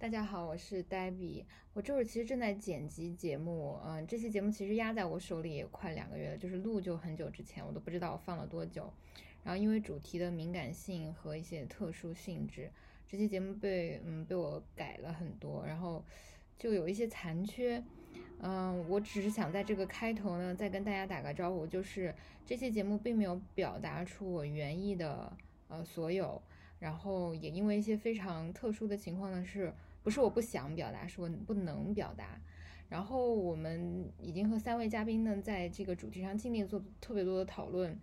[0.00, 1.44] 大家好，我是黛比。
[1.74, 8.90] 我这会儿其实正在剪辑节目，嗯，这期节目其实压在我手里也快两个月了，就是录就很久之前，我都不知道我放了多久。
[9.44, 12.70] 然后因为主题的敏感性和一些特殊性质，
[13.06, 16.02] 这期节目被嗯被我改了很多，然后
[16.58, 17.84] 就有一些残缺。
[18.38, 22.14] 嗯，我只是想在这个开头呢再跟大家打个招呼，就是
[22.46, 25.30] 这期节目并没有表达出我原意的
[25.68, 26.40] 呃所有，
[26.78, 29.70] 然后也因为一些非常特殊的情况呢是。
[30.02, 32.40] 不是我不想表达，是我不能表达。
[32.88, 37.96] 然后我们已经和三位嘉宾呢，在这个主题上尽力做特别多的讨论，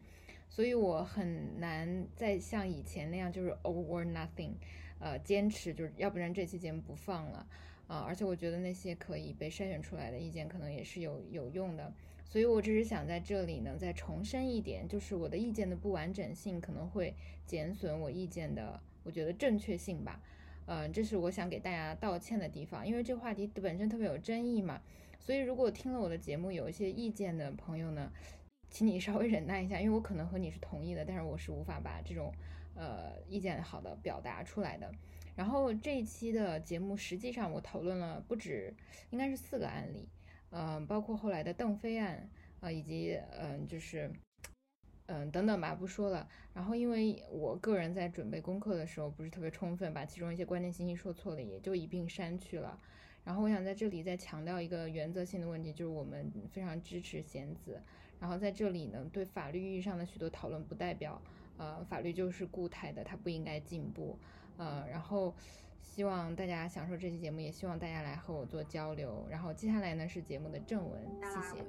[0.50, 4.52] 所以我很难再像以前那样就是 all or nothing，
[5.00, 7.46] 呃，坚持就是要不然这期节目不放了
[7.88, 8.00] 啊。
[8.08, 11.92] 而且我觉得那些可以被筛选出来的意见可能也是有有用的，
[12.24, 17.14] 所以我只是想在这里呢再重申一点，就是我的意见的不完整性可能会
[17.46, 20.22] 减损我意见的，我觉得正确性吧。
[20.68, 24.82] 嗯，这是我想给大家道歉的地方，因为这个话题本身特别有争议嘛，
[25.18, 28.12] 所以如果听了我的节目有一些意见的朋友呢，
[28.70, 32.34] 请你稍微忍耐一下，因为我可能和你是同意的，但是我是无法把这种
[32.76, 34.92] 呃意见好的表达出来的。
[35.38, 38.76] 然后这一期的节目实际上我讨论了不止，
[39.12, 40.10] 应该是四个案例，
[40.50, 44.12] 嗯，包括后来的邓飞案啊，以及嗯就是。
[45.08, 46.28] 嗯，等等吧，不说了。
[46.54, 52.78] 然后，因为我个人在准备功课的时候不是特别充分，把其中一些关键信息说错了，也就一并删去了。
[53.24, 57.82] 然后，我想在这里再强调一个原则性的问题，就是我们非常支持贤子。
[58.20, 61.22] 然后在这里呢，对法律意义上的许多讨论，不代表
[61.58, 64.18] 呃法律就是固态的，它不应该进步。
[64.58, 65.34] 呃，然后。
[65.82, 69.26] 希望大家享受这期节目，也希望大家来和我做交流。
[69.30, 71.64] 然后接下来呢是节目的正文，谢谢。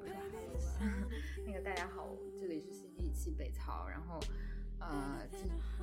[1.46, 3.88] 那个大家好，这里是新一期北曹。
[3.88, 4.20] 然后，
[4.80, 5.26] 呃，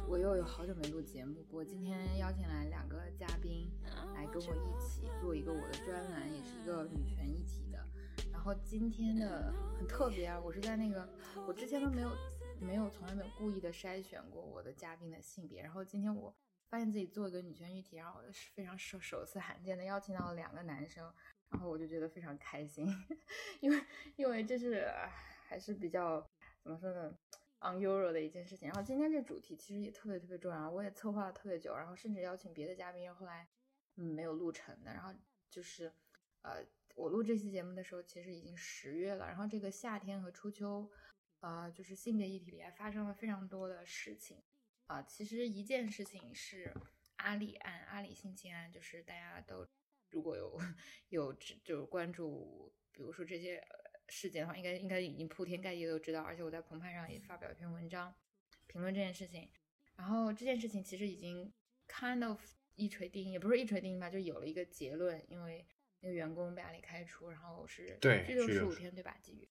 [0.07, 3.67] 我又有好久没录节目，不过今天邀请来两个嘉宾
[4.13, 7.83] 来跟我一起做一个我的专栏，也是一个女权议题的。
[8.31, 11.09] 然后今天的很特别啊，我是在那个
[11.47, 12.11] 我之前都没有
[12.59, 16.35] 没有从来没有故意的筛选过我的嘉宾的性别，然后今天我。
[16.69, 21.13] 发现自己做一个女权议题，然后是非常首首次罕见的邀请到了两个男生，
[21.49, 22.87] 然后我就觉得非常开心，
[23.61, 24.87] 因为因为这是
[25.47, 26.27] 还是比较
[26.61, 27.15] 怎么说呢
[27.59, 28.67] ，on euro 的一件事情。
[28.67, 33.47] 然后今天这主题其实也特别特别重要，我也策划了特别久，然后甚至邀请别的嘉宾，后来
[33.95, 34.91] 嗯没有录成的。
[34.91, 35.13] 然后
[35.49, 35.91] 就是
[36.41, 36.65] 呃
[36.95, 40.89] 我录这期节目的时候，其实已经十月了，然后这个夏天和初秋，
[41.41, 44.41] 呃就是性别议题里还发生了非常多的事情。
[44.87, 46.71] 啊，其实一件事情是
[47.17, 49.67] 阿里案，阿里性侵案，就是大家都
[50.11, 50.59] 如果有
[51.09, 53.65] 有就是关注，比如说这些
[54.09, 56.21] 事件的话，应该应该已经铺天盖地都知道。
[56.21, 58.13] 而且我在澎湃上也发表一篇文章
[58.67, 59.49] 评论这件事情。
[59.95, 61.51] 然后这件事情其实已经
[61.87, 62.39] kind of
[62.75, 65.65] 一锤定音，也不是一锤定音吧，就有了一个结论，因为
[66.01, 69.17] 那个员工被阿里开除，然后是拘留十五天，对吧？
[69.23, 69.49] 基于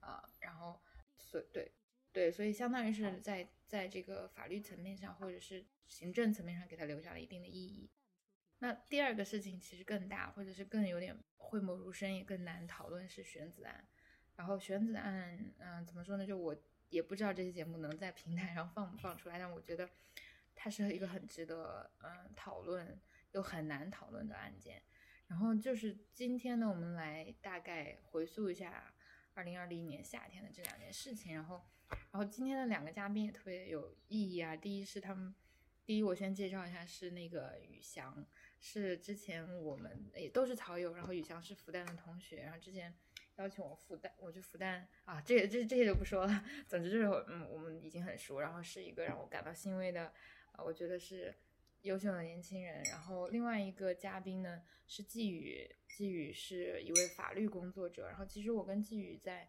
[0.00, 0.82] 啊，然后
[1.16, 1.72] 所对。
[2.16, 7.90] 对，所以相当于是在在这个法律层面上，或者是行政层面上，给他留下了一定的意义。
[8.60, 13.86] 那第二个事情其实更大，或者是更有点讳莫如深，也更难讨论是选子案。
[14.34, 16.26] 然后选子案，嗯，怎么说呢？
[16.26, 16.56] 就我
[16.88, 19.86] 也不知道这期节目能在平台上放不放出来，但我觉得
[20.54, 22.98] 它是一个很值得嗯讨论
[23.32, 24.80] 又很难讨论的案件。
[25.26, 28.94] 然后就是今天呢，我们来大概回溯一下
[29.34, 31.60] 二零二零年夏天的这两件事情，然后。
[31.88, 34.56] 然后今天的两个嘉宾也特别有意义啊！
[34.56, 35.34] 第一是他们，
[35.84, 38.26] 第一我先介绍一下是那个宇翔，
[38.60, 42.92] 是之前我们也都是草友，然后宇翔是复旦的同学，然后之前
[43.36, 46.44] 邀请我复旦，我去复旦啊，这这这些就不说了。
[46.66, 50.12] 总之就是嗯，我们已经很熟，然后是一个让我感到欣慰的，
[50.52, 51.34] 啊，我觉得是
[51.82, 52.82] 优秀的年轻人。
[52.90, 59.48] 然后另外一个嘉宾呢是季宇，季宇是一位法律工作者，然后其实我跟季宇在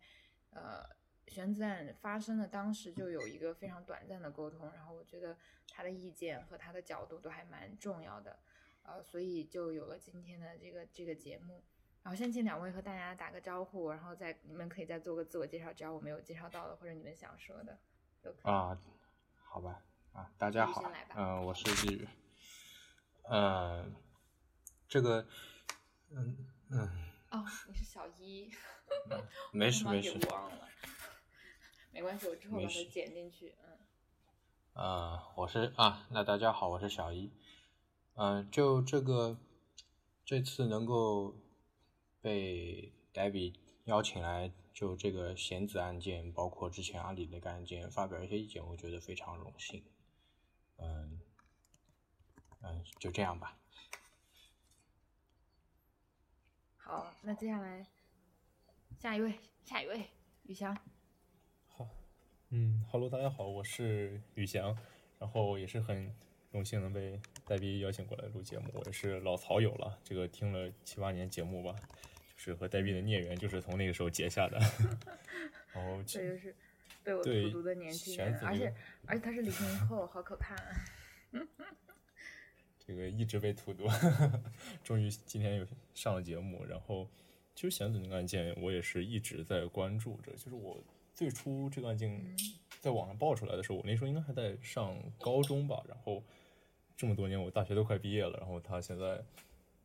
[0.52, 0.98] 呃。
[1.28, 5.38] 选子案发生的当时就有一个非常短暂的沟通，然后我觉得
[5.70, 8.40] 他的意见和他的角度都还蛮重要的，
[8.84, 11.64] 呃，所以就有了今天的这个这个节目。
[12.04, 17.78] 然后先请两位和大家打个招呼，然后再你们可以再做个自我介绍，只要我没有介绍到的或者你们想说的
[18.22, 18.52] 都可以。
[18.52, 18.80] 啊，
[19.44, 19.84] 好吧，
[20.14, 22.08] 啊，大家好，嗯，我是季宇，
[23.30, 23.94] 嗯，
[24.88, 25.28] 这个，
[26.12, 26.90] 嗯嗯。
[27.32, 28.50] 哦，你是小一，
[29.52, 30.18] 没事 没事。
[30.30, 30.70] 忘了。
[31.98, 33.56] 没关系，我之后把它剪进去。
[33.64, 33.76] 嗯，
[34.74, 37.32] 呃，我是啊，那大家好，我是小一。
[38.14, 39.40] 嗯，就这个
[40.24, 41.34] 这次能够
[42.22, 49.84] 被黛比邀请来，就这个贤子案件，包括之前阿里那个案件，发表一些意见，我觉得非常荣幸。
[50.78, 51.20] 嗯
[52.62, 53.58] 嗯，就这样吧。
[56.76, 57.88] 好那接下来
[59.00, 60.12] 下一位，下一位，
[60.44, 60.78] 雨翔。
[62.50, 64.74] 好，嗯，Hello，大家好，我是宇翔，
[65.20, 66.16] 然后也是很
[66.52, 71.76] 荣幸能被戴比邀请过来录节目，我也是老曹友了，这个听了七八年节目吧，
[72.36, 74.58] 就是和戴比的孽缘就是从那个时候结下的。
[75.76, 76.56] 然后这就是
[77.04, 78.74] 被我荼毒的年轻人，而且
[79.06, 80.56] 而且他是零零后，好可怕。
[80.56, 80.88] 啊
[82.80, 83.86] 这个一直被荼毒，
[84.86, 86.64] 终于今天又上了节目。
[86.64, 87.06] 然后，
[87.54, 90.32] 其实弦子那个案件，我也是一直在关注着。
[90.32, 90.82] 就是我
[91.18, 92.36] 最初这个案件
[92.80, 95.84] 在网上爆出来的时候，我那时候应该还在上高中吧。
[95.90, 96.24] 然后
[96.96, 98.38] 这么多年，我大学都快毕业了。
[98.38, 99.20] 然后他现在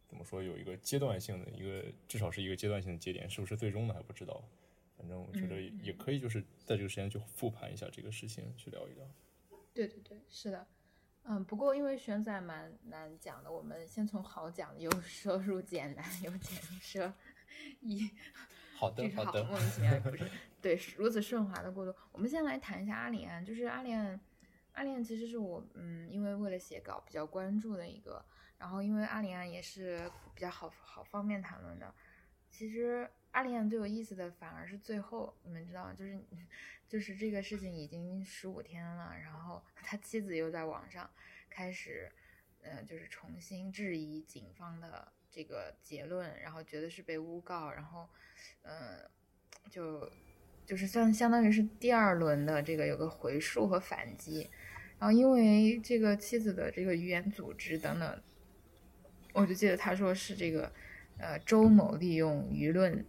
[0.07, 4.45] 怎么说有一个阶段性的一个，至少是一个阶段性的节点，是不是最终的还不知道。
[4.99, 9.07] 反正我觉得也可以，就是在这个时间去复盘一下这个事情，去聊一聊。
[9.73, 10.67] 对对对，是的。
[11.25, 17.11] 嗯，不过因为选仔蛮难讲的，我们先从好讲的，由奢入俭难，由俭入奢
[17.81, 18.11] 易。
[18.83, 19.45] 好的，好的。
[19.45, 20.29] 莫名其妙不是
[20.61, 21.95] 对如此顺滑的过渡。
[22.11, 24.19] 我们先来谈一下阿里安，就是阿里安，
[24.73, 28.25] 阿里安其实是我嗯，因为为了写稿比较关注的一个，
[28.59, 31.95] 然后因为阿里安也是比较好好方便谈论的。
[32.51, 35.93] 其实阿里安最有意思的反而是最后，你们知道？
[35.93, 36.19] 就是。
[36.89, 41.09] 就是这个事情已经十五天了，然后 他妻子又在网上
[41.49, 42.13] 开始，
[42.61, 48.07] 嗯，就是重新质疑警方的这个结论，然后觉得是被诬告，然后，
[48.63, 48.99] 嗯，
[49.71, 50.09] 就
[50.67, 54.49] 就是相相当于是第二轮的这个有个回溯和反击，
[54.99, 58.23] 然后因为这个妻子的这个语言组织等等，
[59.33, 60.71] 我就记得他说是这个，
[61.19, 63.05] 呃，周某利用舆论。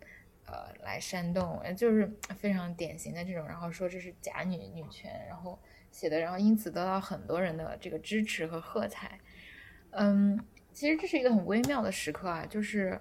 [0.45, 2.05] 呃，来煽动，就是
[2.35, 5.57] 非常典型的这种，然后说这是假女女权，然后
[5.89, 9.17] 写的，然后因此得到很多人的这个支持和喝彩。
[9.91, 10.37] 嗯，
[10.73, 12.99] 其实这是一个很微妙的时刻啊，就是，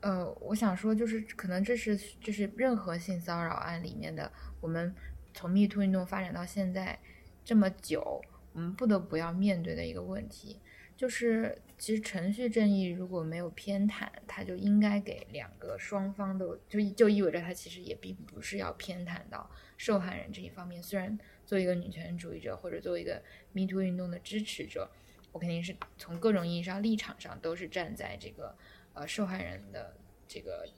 [0.00, 4.30] 呃，我想说，就是可能这是就是任何性骚扰案里面的，
[4.60, 4.94] 我们
[5.34, 6.98] 从 Me Too 运动发展到现在
[7.44, 8.22] 这么久，
[8.52, 10.60] 我们不得不要面对的一个问题。
[10.96, 20.82] 就是，其实程序正义如果没有偏袒，它就应该给两个双方都就就意味着它其实也并不是要偏袒到受害人这一方面。
[20.82, 24.90] 虽然作为一个女权主义者或者作为一个 Me Too 运动的支持者，
[25.32, 28.56] 我肯定是从各种意义上立场上都是站在这个
[28.94, 29.96] 呃受害人的
[30.26, 30.68] 这个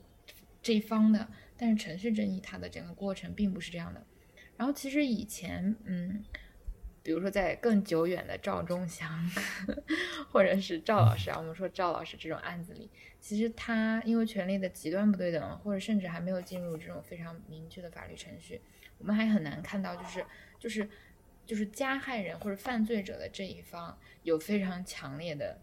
[0.63, 1.29] 这一方的。
[1.57, 4.05] 但是程序正义它的整个过程并不是这样的。
[4.57, 6.25] 然后其实以前，嗯。
[7.05, 9.29] 比如说，在更久远的赵忠祥，
[10.31, 12.89] 或者是赵老师啊，我们说赵老师这种案子里，
[13.19, 18.61] 其实他因为权力的极端不对等，或者甚至还没有进入这种非常明确的法律程序，
[18.99, 20.25] 我们还很难看到，就是
[20.61, 20.89] 就是
[21.53, 25.61] 就是加害人或者犯罪者的这一方有非常强烈的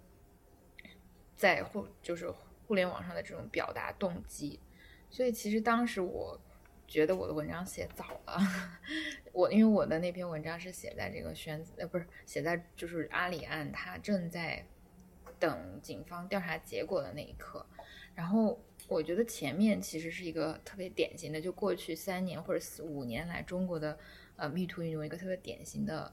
[1.35, 2.29] 在互就是
[2.67, 4.59] 互联网上的这种表达动机，
[5.09, 6.39] 所以其实当时我。
[6.87, 8.39] 觉得我的文章写早了，
[9.31, 14.65] 我因为我的那篇文章是写在这个宣呃不是写在就是阿里案他正在
[15.37, 17.63] 等警方调查结果的那一刻，
[18.15, 23.95] 然后我觉得前面其实是一个特别典型的，就过去三年或者四五年来中国的
[24.39, 26.11] 呃密图运动一个特别典型的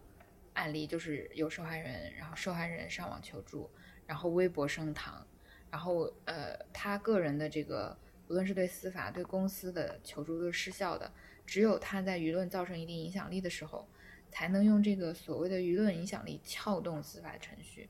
[0.53, 3.71] 案例，就是有受害人，然后受害人上网求助，
[4.07, 5.27] 然后微博升堂，
[5.71, 7.97] 然后呃他个人的这个。
[8.29, 11.13] 无论是对司法、对公司的求助都是失效的，
[11.47, 13.87] 只有他在舆论造成一定影响力的时候，
[14.33, 17.89] 才能用这个所谓的舆论影响力撬动司法程序。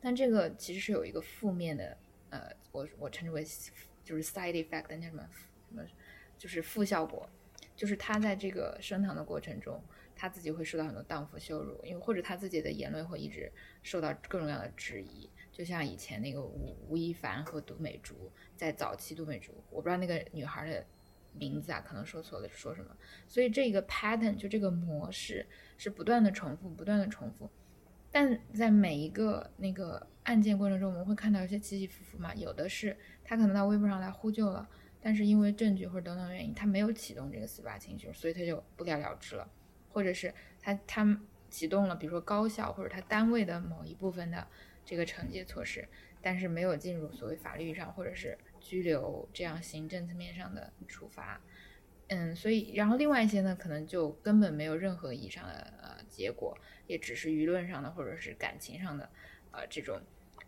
[0.00, 1.96] 但这个其实是有一个负面的，
[2.30, 3.46] 呃，我我称之为
[4.02, 5.24] 就是 side effect，叫什么
[5.68, 5.84] 什么，
[6.36, 7.30] 就是负效果，
[7.76, 9.80] 就是他在这个升堂的过程中，
[10.16, 13.52] 他自己会受到很多荡妇羞辱，因为或者他自己的言论会一直
[13.82, 15.30] 受到各种各样的质疑。
[15.52, 20.84] 就像以前那个吴吴亦凡和杜美竹，在早期杜美竹，我不知道那个女孩的
[21.32, 22.96] 名字啊，可能说错了，说什么？
[23.26, 25.46] 所以这个 pattern 就这个模式
[25.78, 27.48] 是不断的重复，不断的重复。
[28.10, 32.34] 但在每一个那个案件过程中，我们会看到一些起起伏伏嘛。
[32.34, 34.66] 有的是他可能到微博上来呼救了，
[35.06, 39.48] 但是因为证据或者等等原因，他没有启动这个司法程序，所以他就不了了之了。
[39.88, 44.44] 或者是他他启动了，比如说高校或者他单位的某一部分的。
[44.88, 45.84] 这个惩戒措施，
[46.22, 51.40] 但是没有进入所谓法律上或者是拘留这样行政层面上的处罚，
[52.06, 59.10] 嗯，所以然后另外一些呢，可能就根本没有任何意义上的呃结果，也只是舆论上的或者是感情上的
[59.50, 60.00] 呃这种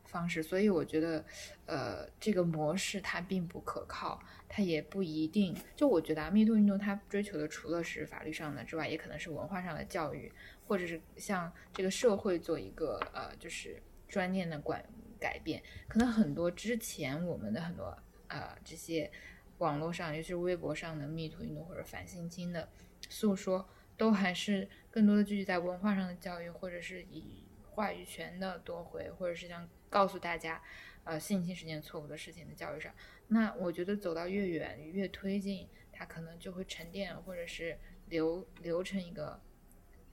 [0.08, 1.24] 方式，所以我觉得
[1.66, 5.56] 呃这个模式它并不可靠，它也不一定。
[5.76, 10.32] 就我觉得啊，密度运动它追求的除了是法律上的之外，也可能是文化上的教育，
[10.66, 13.80] 或者是向这个社会做一个呃就是。
[14.08, 14.82] 专念的管
[15.20, 17.94] 改变，可能很多之前我们的很多
[18.28, 19.12] 呃这些
[19.58, 22.66] 网络上，尤其是微博上的密图运动或者反性侵的
[23.10, 30.62] 诉说，都还是更多的聚集在文化上的教育，或者是以话语权的夺回，或者是像告诉大家，
[31.04, 32.94] 呃，性侵是件错误的事情的教育上。
[33.28, 37.78] 那我觉得走到越远，越推进，它可能就会沉淀，或者是
[38.08, 39.40] 流流成一个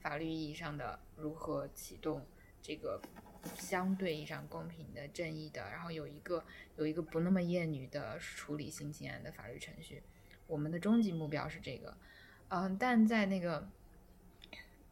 [0.00, 2.26] 法律意义上的如何启动
[2.60, 3.00] 这个
[3.54, 6.44] 相对意义上公平的、正义的，然后有一个
[6.76, 10.02] 有一个不那么厌女的处理性侵案的法律程序。
[10.46, 11.96] 我们的终极目标是这个，
[12.48, 13.68] 嗯，但在那个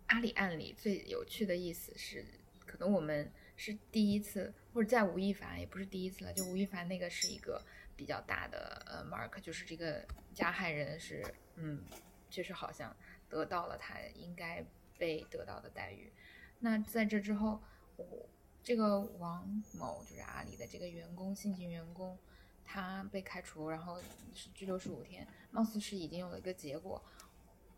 [0.07, 2.25] 阿里案里最有趣的意思是，
[2.67, 7.63] 可能我们是第一次，或者在吴亦凡也不是第一次了，就吴亦凡那个是一个
[7.97, 11.25] 比较大的呃 mark，就是这个加害人是
[11.57, 11.83] 嗯，
[12.31, 12.95] 确实好像
[13.29, 14.65] 得到了他应该
[14.99, 16.13] 被得到的待遇。
[16.59, 17.63] 那在这之后，
[17.97, 18.29] 我
[18.63, 22.19] 这个王某就是阿里的这个员工，性侵员工，
[22.65, 24.01] 他被开除，然后
[24.35, 27.03] 是拘留十五天，貌似是已经有了一个结果。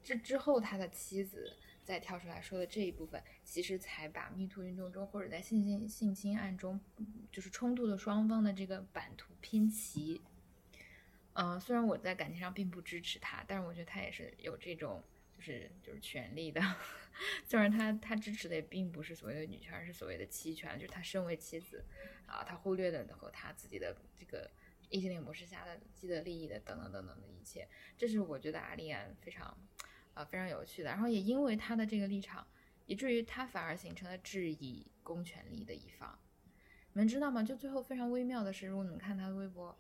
[0.03, 1.53] 这之后，他的妻子
[1.87, 6.81] 再跳出来说的这一部分，其实才把密图运动中或者在性侵性侵案中，
[7.31, 10.21] 就是冲突的双方的这个版图拼齐。
[11.35, 15.03] 嗯、虽然我在感情上并不支持他，但是我觉得他也是有这种
[15.33, 16.61] 就是就是权利的。
[17.47, 21.85] 虽然他他支持的也并不是所谓的女权，而是所谓的妻权，就是他身为妻子
[22.27, 24.51] 啊，他忽略的和他自己的这个
[24.89, 29.57] 异性恋模式下的既得利益的等等等等的一切，这是我觉得阿丽安非常
[30.17, 30.89] 啊、非常有趣的。
[30.91, 32.47] 然后也因为他的这个立场，
[32.87, 36.19] 以至于他反而形成了质疑公权力的一方。
[36.93, 37.43] 你们知道吗？
[37.43, 39.79] 就最后非常微妙的是，如果你们看他的微博，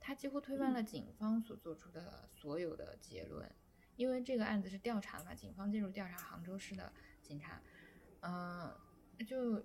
[0.00, 3.48] 他几乎推翻了警方所做出的所有的结论。
[3.96, 6.92] 因为这个案子是调查嘛，警方介入调查杭州市的
[7.22, 7.60] 警察，
[8.20, 8.72] 嗯、
[9.26, 9.60] 就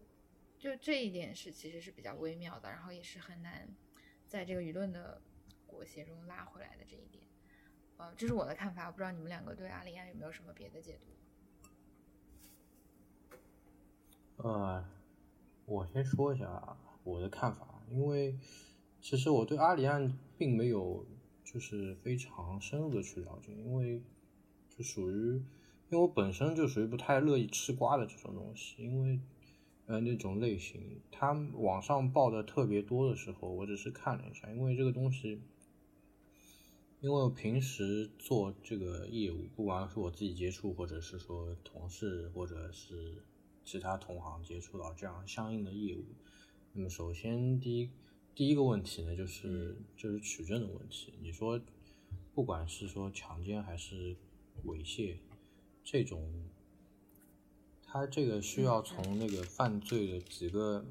[0.58, 3.68] 就这一点是其实是比较微妙的，然后也是很难
[4.28, 5.22] 在这个舆论的
[5.66, 7.24] 裹挟中拉回来的这一点，
[7.98, 11.00] 呃，这是我的看法，我不知道你们两个对阿里安有没有什么别的解
[14.38, 14.48] 读？
[14.48, 14.84] 呃，
[15.66, 18.38] 我先说一下我的看法，因为
[19.00, 21.06] 其实我对阿里安并没有
[21.46, 24.02] 就是非常深入的去了解，因为
[24.70, 25.36] 就属于，
[25.90, 29.20] 因为我本身就属于不太乐意吃瓜的这种东西，因为
[29.86, 35.40] 呃那种类型，它网上报的特别多的时候，我只是看了一下，因为这个东西。
[37.04, 43.22] 因为平时做这个业务，不管是我自己接触，或者是说同事，或者是
[43.66, 46.06] 其他同行接触到这样相应的业务，
[46.72, 47.90] 那么首先第一
[48.34, 51.14] 第一个问题呢，就是就是取证的问题。
[51.22, 51.60] 你说，
[52.34, 54.16] 不管是说强奸还是
[54.66, 55.18] 猥亵，
[55.84, 56.46] 这种，
[57.86, 60.86] 它这个需要从那个犯罪的几个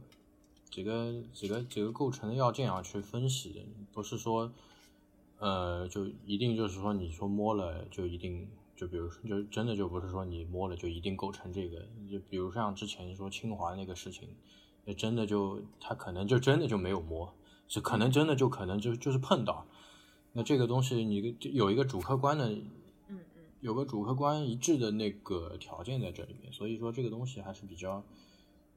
[0.69, 3.65] 几个几个几个构成的要件啊去分析的，
[3.95, 4.53] 不是说。
[5.43, 8.47] 呃，就一定就是说，你说摸了就一定，
[8.77, 14.29] 就比如说，就真的就不是说你摸了就一定构成这个，就比如像之前说清华那个事情，
[14.85, 17.35] 那真的就他可能就真的就没有摸，
[17.67, 19.67] 是可能真的就可能就就是碰到，
[20.33, 22.63] 那这个东西你有一个主客观的，嗯
[23.09, 23.19] 嗯
[23.59, 28.05] 有个主客观一致的那个条件在这里面，所以说这个东西还是比较，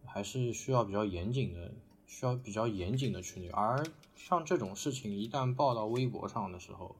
[0.03, 1.71] 还是需要比较严谨的。
[2.07, 3.85] 需要比较严谨的去那个，而
[4.15, 6.95] 像这种事情一旦报到微博上的时候，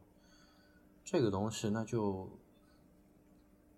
[1.03, 2.29] 这个东西那就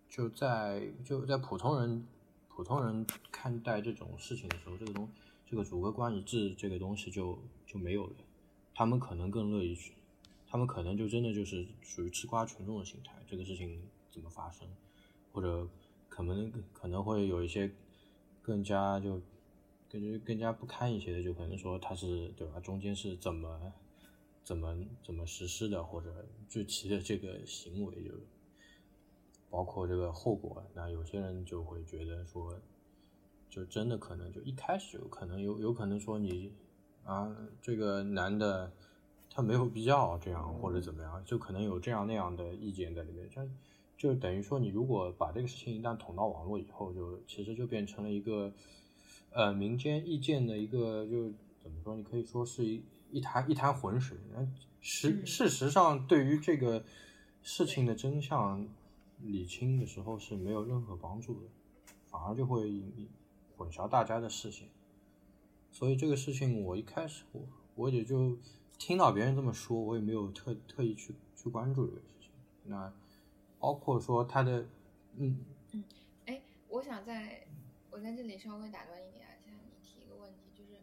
[0.10, 2.08] 就在就在普通人
[2.48, 5.10] 普通人看待这种事情的时候，这个东
[5.46, 8.16] 这个主客观一致这个东西就就没有了，
[8.74, 9.94] 他们可能更乐意去，
[10.48, 13.82] 他们可能就真的就是属于吃瓜群众的心态，这个事情
[14.12, 14.68] 怎么发生，
[15.34, 15.68] 或者
[16.10, 17.72] 可能可能会有一些
[18.42, 19.22] 更加就。
[19.98, 22.60] 感觉更加不堪一些的，就可能说他是对吧？
[22.60, 23.74] 中间是怎么
[24.44, 28.12] 怎么怎么实施的，或者具体的这个行为，就
[29.50, 30.64] 包括这个后果。
[30.76, 32.60] 那有些人就会觉得说，
[33.50, 36.54] 就真的可能就一开始有可能有有可能说你
[37.04, 38.72] 啊，这个男的
[39.32, 43.28] 他没有必要这样或者怎么样，就可能有这样那样的意见在里面。
[43.32, 43.42] 就
[43.98, 48.54] 就等于说，你如果把这个事情一旦捅到网络以后，就其实就变成了一个。
[49.38, 51.96] 呃，民间意见的一个，就怎么说？
[51.96, 54.18] 你可以说是一一潭一潭浑水。
[54.82, 56.84] 实事实上，对于这个
[57.44, 58.68] 事情的真相
[59.22, 61.50] 理清的时候是没有任何帮助的，
[62.06, 62.84] 反而就会
[63.56, 64.68] 混淆大家的视线。
[65.72, 68.36] 所以这个事情，我一开始我我也就
[68.80, 72.32] 听到别人这么说，我也没有特特意去去关注这个事情。
[72.64, 72.92] 那
[73.60, 74.68] 包括说他的，
[75.18, 75.38] 嗯
[75.74, 75.84] 嗯，
[76.26, 77.47] 哎，我想在
[77.98, 79.56] 我在这里稍微打断一点啊，向。
[79.56, 80.80] 你提一个问题，就是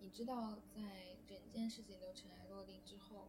[0.00, 0.80] 你知道，在
[1.28, 3.28] 整件事情都尘埃落定之后，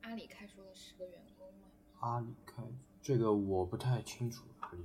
[0.00, 1.68] 阿里开除了十个员工吗？
[2.00, 2.62] 阿里开
[3.02, 4.82] 这个我不太清楚，阿里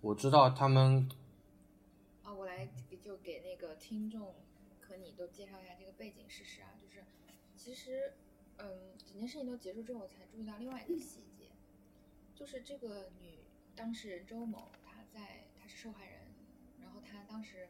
[0.00, 1.06] 我知道他们
[2.22, 2.66] 啊，我来
[3.02, 4.34] 就给那个听众
[4.80, 7.04] 和你都介绍一下这个背景事实啊，就是
[7.54, 8.14] 其实，
[8.56, 11.50] 嗯，整件事情都结束之后，我才注意到另外一个细节，
[12.34, 13.40] 就是这个女
[13.76, 16.17] 当事人周某，她在她是受害人，
[17.28, 17.68] 当时，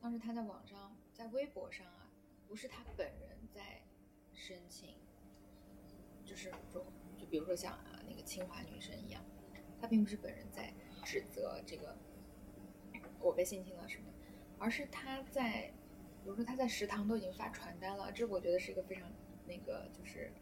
[0.00, 2.10] 当时他在网上在微博上啊，
[2.48, 3.80] 不是他本人在
[4.34, 4.96] 申请，
[6.26, 6.84] 就是说，
[7.16, 9.24] 就比如说像啊那个清华女生一样，
[9.80, 10.74] 她并不是本人在
[11.04, 11.96] 指责这个
[13.20, 14.04] 我被性侵了什么，
[14.58, 15.72] 而是他在，
[16.22, 19.08] 比如说他在食堂都已经发传单了，这我觉得是一个非常
[19.46, 20.32] 那个就是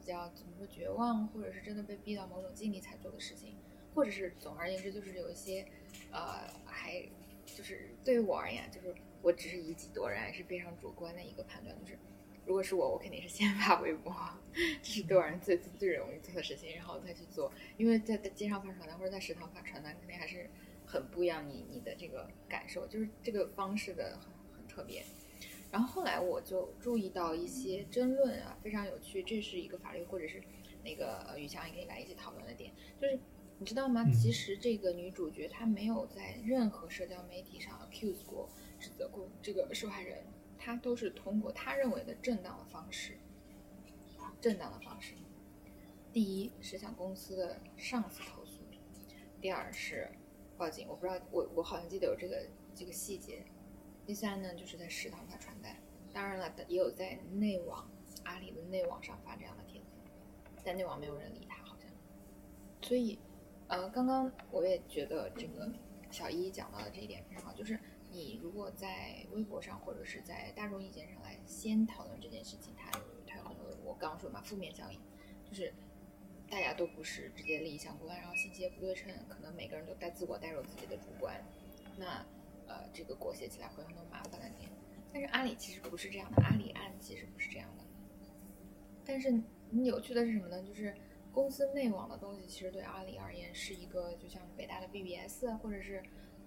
[0.00, 3.58] 比较怎么说绝望，或者是真的被逼到某种境地才做的事情，
[3.94, 5.66] 或者是总而言之就是有一些
[6.10, 7.06] 呃还
[7.56, 11.98] 就是对于我而言，就是我只是以己度人，是非常主观的一个判断，就是
[12.46, 14.14] 如果是我，我肯定是先发微博，
[14.82, 20.48] 这是对我而言最最最容易做的事情，然后再去做，因为在在街上发传单或者在食堂发传单，肯定还是
[20.86, 25.04] 很不一样你你的这个感受，就是这个方式的很很特别。
[25.70, 30.42] 然后后来我就注意到一些争论啊，非常有趣，这是一个法律或者是
[30.82, 33.16] 那个呃宇翔也可以来一起讨论的点，就是
[33.60, 34.02] 你知道吗？
[34.06, 38.48] 嗯其实这个女主角她没有在任何社交媒体上 accuse 过、
[38.78, 40.24] 指责过这个受害人，
[40.58, 43.18] 她都是通过她认为的正当的方式，
[44.40, 45.12] 正当的方式。
[46.10, 48.62] 第一是向公司的上司投诉，
[49.42, 50.08] 第二是
[50.56, 50.88] 报警。
[50.88, 53.44] 我不知道，我我好像记得有这个这个细节。
[54.06, 55.76] 第三呢，就是在食堂发传单，
[56.14, 57.88] 当然了，也有在内网
[58.24, 59.86] 阿里的内网上发这样的帖子，
[60.64, 61.86] 但内网没有人理他，好像。
[62.80, 63.18] 所以，
[63.70, 65.72] 呃，刚刚我也觉得这个
[66.10, 67.78] 小一讲到的这一点非常好，就是
[68.10, 74.98] 你如果在微博上或者是在大众意见上来先讨论这件事情，它有它有很多我刚刚说嘛负面效应，
[75.48, 75.72] 就是
[76.50, 81.40] 大家都不是直接利益相关，然后信息也不对称，可能每个人都带自我带入自己的主观，
[81.96, 82.26] 那
[82.66, 84.68] 呃这个裹挟起来会有很多麻烦的点。
[85.12, 87.84] 但是阿里其实不是这样的，阿里案其实不是这样的。
[89.04, 89.32] 但是
[89.70, 90.60] 你有趣的是什么呢？
[90.64, 90.92] 就是
[91.32, 96.02] 公司内网的东西，其实对阿里而言是一个，就像北大的 BBS 或者是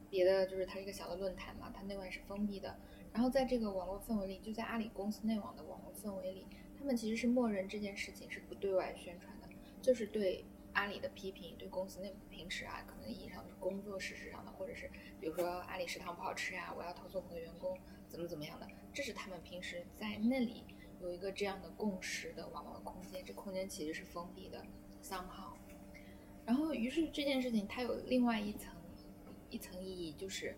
[0.10, 2.76] 别的，就是它是一个小的论坛嘛，它内外是封闭的。
[3.14, 9.48] 然后在这个网络氛围里，就在阿里公司内网的网络氛围里，他们其实是默认这件事情是不对外宣传的，
[9.82, 10.44] 就是对
[10.74, 14.90] 阿里的批评，对公司内部平时啊，可能意义上是工作事实上的，或者是
[15.22, 17.78] 比如说阿里食堂不好吃啊，我要投诉我们的员工
[18.10, 20.64] 怎么怎么样的，这是他们平时在那里
[21.04, 24.66] 有一个这样的共识的网络空间，这空间其实是封闭的
[25.04, 25.52] ，somehow。
[26.46, 28.74] 然后，于是这件事情它有另外一层
[29.50, 30.56] 一层意义，就是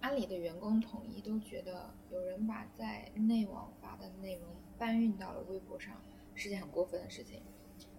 [0.00, 5.98] 阿里的员工统一都觉得有人把在内网发的内容搬运到了微博上，
[6.34, 7.40] 是件很过分的事情，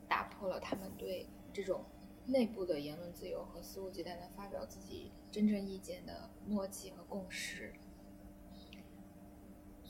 [0.08, 1.84] 打破了他们对这种
[2.28, 7.74] 内部的言论自由和肆无忌惮的发表自己真正意见的默契和共识。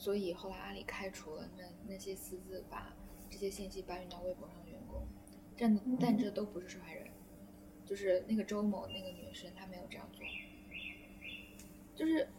[0.07, 2.95] 所以后来阿里开除了那那些私自把
[3.29, 5.05] 这些信息搬运到微博上的员工，
[5.57, 7.09] 但但这都不是受害人，
[7.85, 10.25] 就是那个周某那个女生她没有这样做，
[11.93, 12.29] 就是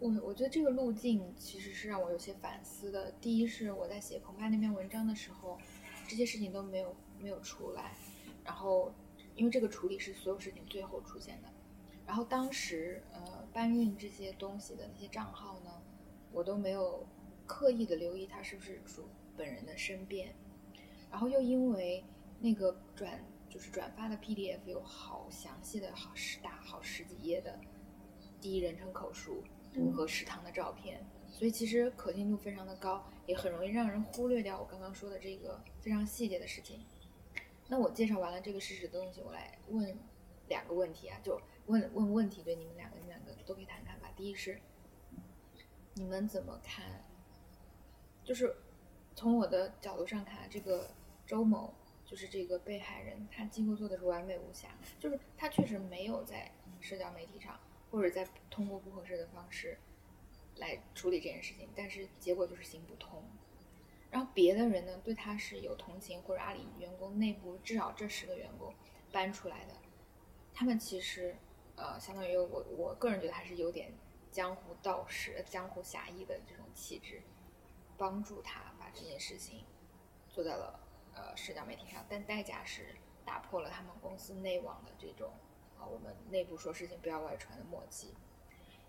[0.00, 3.12] 我我觉得这个路径其实是让我有些反思的。
[3.20, 5.60] 第一是我在写澎湃那篇文章的时候，
[6.08, 7.94] 这些事情都没有没有出来，
[8.44, 8.92] 然后
[9.36, 11.48] 因为这个处理是所有事情最后出现的，
[12.04, 15.59] 然后当时呃搬运这些东西的那些账号呢，
[16.32, 17.06] 我都没有
[17.46, 20.34] 刻意的留意他是不是主本人的身边，
[21.10, 22.04] 然后又因为
[22.38, 27.58] 那个转就是转发的 PDF 有好详细的好十大好十几页的
[28.40, 29.42] 第一人称口述
[29.94, 36.84] 和食堂的照片，所以其实可信度非常的高，也很容易让人忽略掉我刚刚说的这个非常细节的事情。
[37.68, 39.96] 那我介绍完了这个事实的东西，我来问
[40.48, 44.10] 两个问题啊，就问问问题，对你们两个，你们两个都可以谈谈吧。
[44.16, 44.60] 第一是，
[46.00, 47.04] 你们怎么看？
[48.24, 48.56] 就是
[49.14, 50.88] 从我的角度上看，这个
[51.26, 51.74] 周某
[52.06, 57.60] 就是这个被害人，他几乎做的是完美无瑕，就是他确实没有在社交媒体上
[57.90, 59.76] 或者在通过不合适的方式
[60.56, 63.22] 来处理这件事情，但是结果就是行不通。
[64.10, 68.72] 然后别的人呢，对他是有同情，或者阿里员工内部至少这十个员工
[69.12, 69.74] 搬出来的，
[70.54, 71.36] 他们其实
[71.76, 73.92] 呃，相当于我我个人觉得还是有点
[74.30, 77.22] 江湖道士、江湖侠义的这种气质，
[77.96, 79.64] 帮助他把这件事情
[80.28, 80.80] 做在了
[81.14, 85.32] 呃社交媒体上，但代价是打破了他们公司内网的这种
[85.78, 88.14] 啊、我们内部说事情不要外传的默契，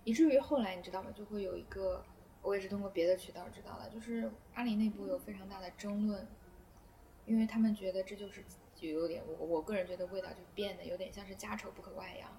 [0.03, 1.11] 以至于后来你知道吗？
[1.15, 2.03] 就会有一个。
[2.43, 6.27] 我也是通过别的渠道知道的，就是阿里内部有非常大的争论，
[7.27, 12.31] 因为他们觉得这就是就有点我我个人觉得味道就变得有点像是家丑不可外扬。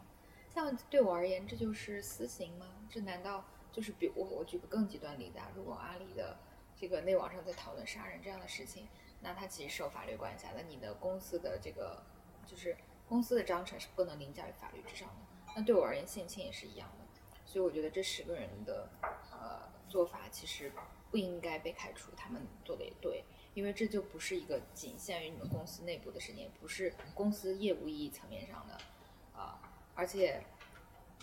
[0.52, 2.66] 像对我而言，这就是私刑吗？
[2.90, 5.50] 这难道就是比我我举个更极端例子啊？
[5.56, 6.36] 如果阿里的
[6.76, 8.86] 这个内网上在讨论杀人这样的事情，
[9.22, 12.02] 那他其实受法律管辖的，你的公司的这个
[12.46, 12.76] 就是
[13.08, 15.14] 公司的章程是不能凌驾于法律之上的。
[15.56, 17.06] 那对我而言，性侵也是一样的。
[17.46, 18.90] 所以我觉得这十个人的
[19.30, 20.70] 呃做法其实
[21.10, 28.78] 不应该被开除，他们做的也对，因为这就不是一个仅限于你们公司内部的事情，也不是公司业务意义层面上的。
[29.94, 30.42] 而且，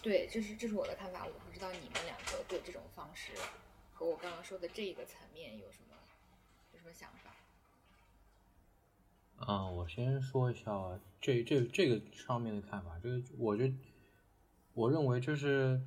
[0.01, 1.25] 对，这是这是我的看法。
[1.25, 3.34] 我不知道你们两个对这种方式
[3.93, 5.95] 和我刚刚说的这个层面有什么
[6.71, 7.34] 有什么想法？
[9.47, 12.99] 嗯，我先说一下这这这个上面的看法。
[13.01, 13.73] 这个，我觉得，
[14.73, 15.82] 我认为就是，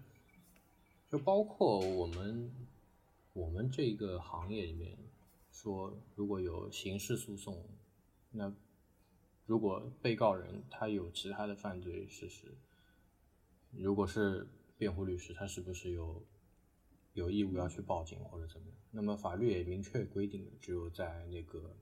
[1.09, 2.53] 就包括我们
[3.33, 4.99] 我们这个行业里面
[5.51, 7.65] 说，如果有刑事诉讼，
[8.33, 8.53] 那
[9.47, 12.53] 如果被告人他有其他的犯罪事实。
[13.79, 16.27] 如果是辩护律师，他是不是有
[17.15, 18.77] 有义务要去报警或者怎么样？
[18.91, 21.75] 那么法律也明确规定了，只有在那个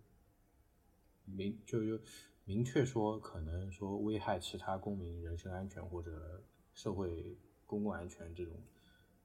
[1.24, 2.02] 明就就
[2.44, 8.54] 明确说可能说危害其他公民人身安全或者社会公共安全这种，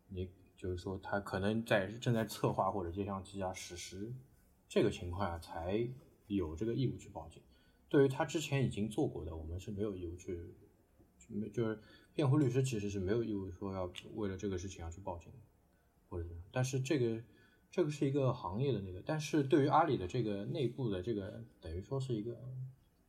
[0.07, 4.11] 你就是说他可能在正在策划或者即将即将实施
[4.67, 5.87] 这个情况下才
[6.27, 7.43] 有这个义务去报警。
[7.89, 10.55] 对于他之前已经做过的，我们是没有义务去，
[11.27, 11.79] 没就是。
[12.15, 15.29] 辩护律师其实是没有义务说要为了这个事情要去报警，
[16.09, 17.21] 或者，但是这个
[17.69, 22.39] 这个是一个行业的那个，但是对于阿里的这个内部的这个，等于说是一个，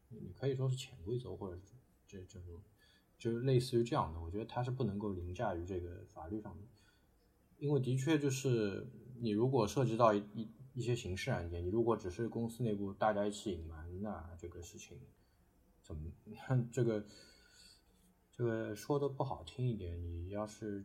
[0.09, 1.57] 你可以说是潜规则或者
[2.09, 2.61] 这这种，
[3.17, 6.67] 就是类似于这样的，我觉得它是不能够凌驾于这个法律上面，
[7.59, 8.89] 因为的确就是
[9.21, 14.99] 你如果涉及到一一些刑事案件，你如果只是公司内部大家一起隐瞒，那这个事情
[15.85, 16.11] 怎么
[16.45, 17.07] 看 这个？
[18.37, 20.85] 这个说的不好听一点，你要是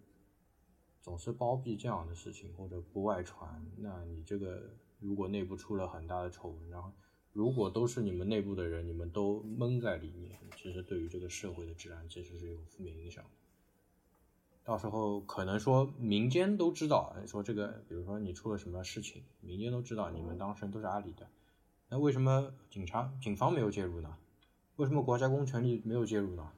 [1.01, 6.93] 总是包庇这样的事情或者不外传，那你这个如果内部出了很大的丑闻，然后
[7.33, 13.29] 如果都是你们内部的人，你们都蒙在里面，其实对于这个社会的治安其实是有负面影响的。
[14.63, 21.27] 到时候可能说民间都知道，说这个，比如说你出了什么事情，民间都知道你们当事人都是阿里的，
[21.89, 24.15] 那为什么警察、警方没有介入呢？
[24.77, 26.49] 为什么国家公权力没有介入呢？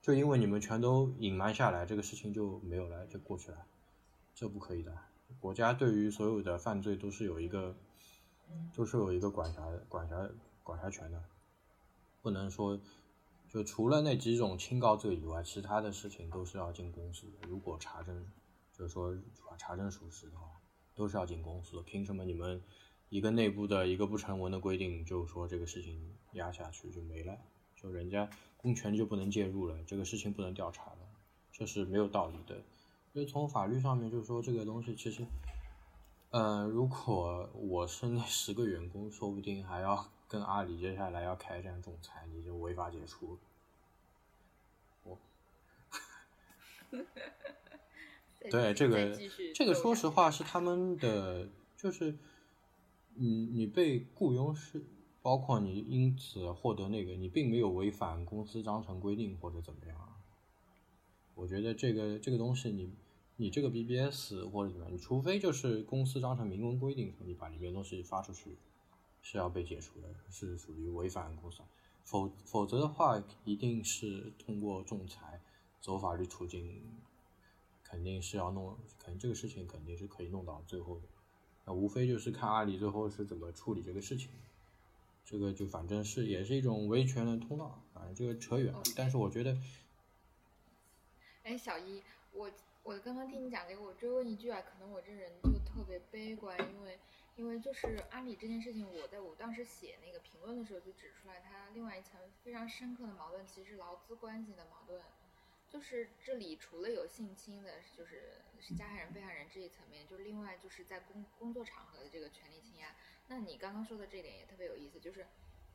[0.00, 3.66] 就因为你们全都隐瞒下来，这个事情就没有了，就过去了，
[4.34, 4.96] 这不可以的。
[5.38, 7.76] 国家对于所有的犯罪都是有一个，
[8.74, 10.28] 都是有一个管辖、管辖、
[10.62, 11.22] 管辖权的，
[12.22, 12.80] 不能说
[13.48, 17.26] 就除了那几种轻告罪以外，其他的事情都是要进公司。
[17.46, 18.26] 如果查证，
[18.72, 19.14] 就是说
[19.58, 20.48] 查证属实的话，
[20.94, 21.80] 都是要进公司。
[21.82, 22.62] 凭什么你们
[23.10, 27.38] 一个内部的一个不成文的规定，就说这个事情压下去就没了？
[27.80, 28.28] 就人家。
[28.62, 30.98] 公权力就不能介入了，这个事情不能调查了，
[31.50, 32.54] 这是没有道理的。
[33.14, 35.24] 因为从法律上面就是说，这个东西其实，
[36.28, 43.38] 呃，如果我是那十个员工，说不定还要跟阿里接下来要开战仲裁，你就违法解除。
[45.04, 45.18] 我，
[48.50, 49.16] 对这个
[49.54, 52.14] 这个，说实话是他们的，就是
[53.14, 54.84] 你你被雇佣是。
[55.22, 59.96] 包括你因此获得那个，你并没有违反公司章程规定或者怎么样。
[61.34, 62.92] 我觉得这个这个东西，你
[63.36, 68.56] 你这个 BBS 或者怎么样，你除非就是公司章程明文规定，你把里面东西发出去
[69.22, 71.58] 是要被解除的，是属于违反公司。
[72.02, 75.40] 否否则的话，一定是通过仲裁
[75.80, 76.82] 走法律途径，
[77.84, 81.02] 肯定是要弄，肯定这个事情肯定是可以弄到最后的。
[81.66, 84.30] 那无非就是看阿里最后是怎么处理这个事情。
[85.30, 88.82] 这个就反正是也是一种维权的通道，反正这个扯远了。
[88.96, 89.56] 但是我觉得，
[91.44, 92.50] 哎，小一，我
[92.82, 96.98] 我刚刚听你讲这个，我追问一句啊，可能我这人就特别悲观，因为
[97.36, 105.00] 因为就是阿里这件事情，我在我当时写那个评论的时候就指出来，它另外一层非常深刻的矛盾，其实是劳资关系的矛盾，
[105.68, 112.88] 就是这里除了有性侵的，就是是加害人被害人这一层面，就是另外就是在工工作场合的这个权利侵压。
[113.30, 115.24] 那你刚刚说的这点也特别有意思，就是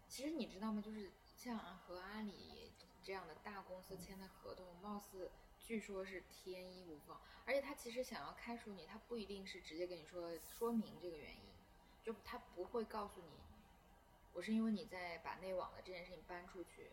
[0.10, 0.82] 其实你知道吗？
[0.82, 11.44] 就是像和阿里这样的大公司签的合同，貌似据说是天衣无缝，而且他其实想要开除你，他不一定是直接跟你说说明这个原因，
[12.04, 13.40] 就他不会告诉你，
[14.34, 16.92] 我是因为你在把内网的这件事情搬出去，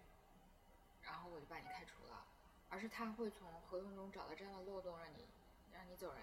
[1.03, 2.25] 然后我就把你开除了，
[2.69, 5.27] 而是他会从合同中找到这样的漏洞，让你
[5.73, 6.23] 让你走人。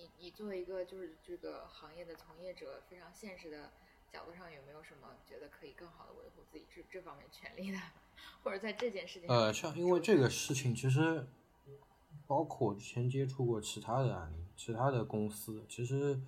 [0.00, 3.70] 你你作为一个就是这个行业的从业者，非常现实的
[4.10, 7.78] 角度上有没有什么觉得可以更好的维护自己这这方面权利的，
[8.42, 11.26] 或者在这件事情呃，像因为这个事情，其实
[12.26, 16.18] 包括之前接触过其他的案例，其他的公司，其实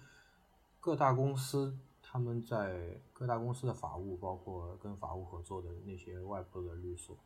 [0.79, 7.17] 各大公司他们在各大公司的法务，包括跟法务合作的那些外部的律所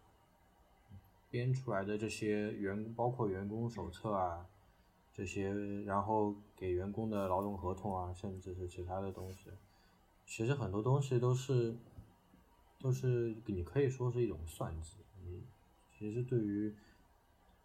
[1.28, 4.46] 编出来的这些员，包括员工手册啊
[5.16, 5.50] 这些，
[5.84, 9.48] 然后给员工的劳动合同啊，甚至是其他的东西，
[10.26, 11.74] 其实很多东西都是
[12.78, 15.42] 都是你可以说是一种算计，你
[15.98, 16.74] 其实对于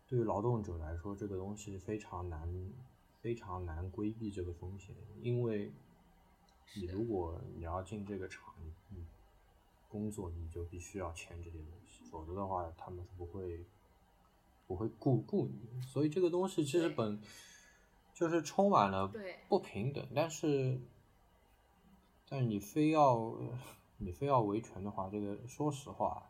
[0.08, 2.72] 对于劳动者来说，这个东西非常难
[3.20, 5.74] 非常难规避这个风险，因为
[6.78, 8.54] 你如果你要进这个厂，
[9.90, 13.66] 工作你就必须要签这些东西，否则的话他们是不会
[14.72, 17.20] 不会雇雇你，所以这个东西其实本
[18.14, 19.40] 就是充满了对。
[19.50, 20.80] 不平等，但是
[22.30, 23.36] 但是你非要
[24.00, 26.30] 你非要维权的话，这个说实话，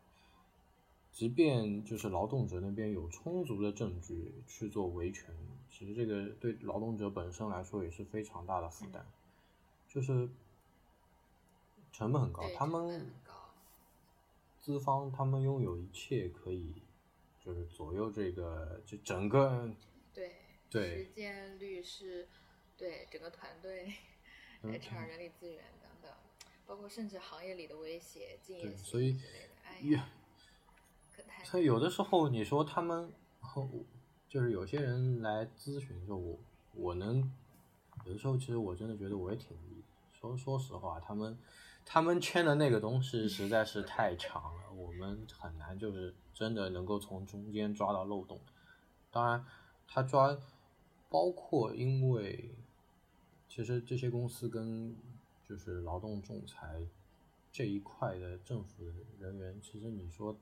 [1.12, 5.36] 即便就是劳动者那边有充足的证据去做维权，
[5.70, 9.06] 其实这个对劳动者本身来说也是非常大的负担，
[9.88, 10.28] 就是
[11.92, 13.12] 成本很高，他们
[14.60, 16.82] 资方他们拥有一切可以
[17.44, 19.70] 就是左右这个就整个
[20.14, 20.32] 对
[20.70, 22.28] 对时间、律师，
[22.78, 23.92] 对整个团队、
[24.62, 26.12] 嗯 HR、人力资源等等，
[26.66, 29.20] 包括甚至行业里的威胁、竞业所以
[29.66, 30.10] 哎呀，
[31.16, 33.12] 可太所以有的时候你说他们，
[34.30, 36.40] 就是有些人来咨询说我
[36.76, 37.32] 我能，
[38.06, 39.58] 有的时候其实我真的觉得我也挺。
[40.14, 41.36] 说说实话，他们
[41.86, 48.40] 他们签的那个东西实在是太长了，我们很难就是真的能够从中间抓到漏洞。
[49.12, 49.46] 当然，
[49.88, 50.38] 他抓
[51.10, 52.50] 包括因为
[53.50, 54.96] 其实这些公司跟
[55.44, 56.82] 就是劳动仲裁
[57.52, 58.86] 这一块的政府
[59.20, 60.38] 人员，其实你说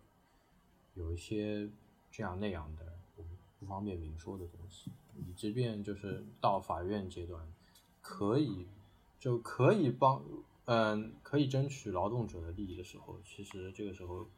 [0.93, 1.67] 有一些
[2.11, 3.23] 这样那样的，我
[3.59, 4.91] 不方便明说的东西。
[5.15, 7.51] 你即便就是到法院阶段，
[8.01, 8.67] 可以
[9.19, 10.23] 就可以帮，
[10.71, 14.29] 嗯，可以争取劳动者的利益的时候，其实这个时候，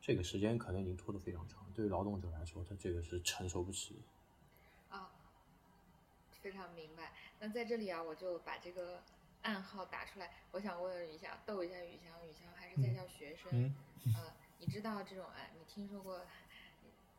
[0.00, 1.66] 这个时间可能已经拖得非常长。
[1.74, 4.96] 对于劳动者来说，他这个是承受不起的。
[4.96, 5.10] 啊，
[6.40, 7.12] 非常明白。
[7.40, 9.02] 那在这里啊，我就把这个
[9.42, 10.30] 暗号打出来。
[10.52, 13.74] 我想问一下，逗一下雨翔，雨翔还是在校学生，嗯
[14.14, 16.20] 呃，你知道这种哎，你听说过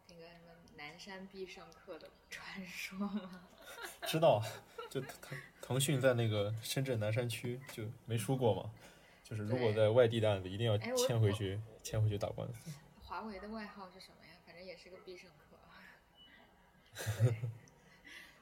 [0.07, 3.47] 那个什么南山必胜客的传说吗？
[4.07, 4.43] 知道，
[4.89, 8.71] 就腾腾讯在那个深圳南山区就没输过嘛，
[9.23, 12.71] 就是如果在外地的案子一定要迁回去，迁回去打官司。
[13.03, 14.33] 华为的外号是什么呀？
[14.45, 15.57] 反正也是个必胜客。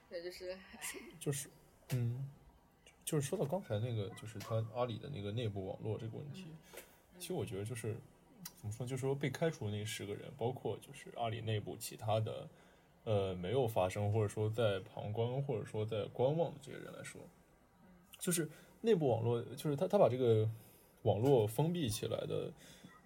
[0.09, 0.57] 对，对，就是
[1.19, 1.49] 就是，
[1.89, 2.29] 嗯，
[3.05, 6.47] 就是说到刚才那个，就是他阿里的那个内部网络这个问题，
[7.19, 7.95] 其实我觉得就是
[8.57, 12.49] 怎么说，就是说被开除那十个人，包括就是阿里内部其他的，
[13.03, 17.21] 呃，没有发生或者说在旁观或者说在观望的这些人来说，
[18.17, 18.49] 就是
[18.81, 20.49] 内部网络，就是他他把这个
[21.03, 22.51] 网络封闭起来的，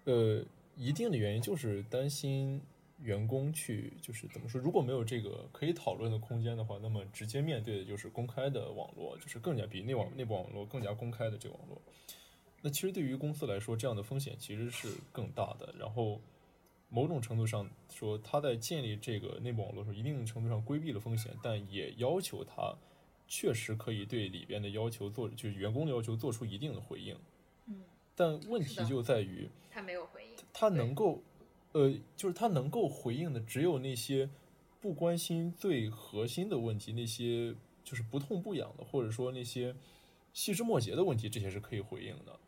[0.04, 0.44] 呃，
[0.76, 2.60] 一定的原因就是担心
[3.00, 11.80] 员工去，就是怎么说，如果没有这个可以讨论的空间的话，那么直接面对的就是公开的网络，就是更加比内网内部网络更加公开的这个网络。
[12.66, 15.74] 那其实对于公司来说，这样的风险其实是更大的。
[15.78, 16.18] 然后
[16.88, 22.74] 某种程度上说，他在建立这个内部网络的时候，一定程度上规避了风险，但也要求他
[23.28, 27.14] 确实可以对里边的要求做，就是员工的要求做出一定的回应。
[27.66, 27.82] 嗯，
[28.16, 30.30] 但问题就在于，他没有回应。
[30.54, 31.22] 他对能够，
[31.72, 34.30] 呃，就是他能够回应的只有那些
[34.80, 39.76] 不关心最核心的问题，那些就是不痛不痒的，或者说那些
[40.32, 42.40] 细枝末节的问题，这些是可以回应的。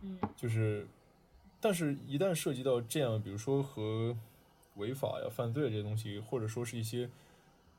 [0.00, 0.86] 嗯就是，
[1.60, 4.16] 但是一旦涉及到这样，比如说和
[4.76, 7.08] 违法呀、犯罪这些东西，或者说是一些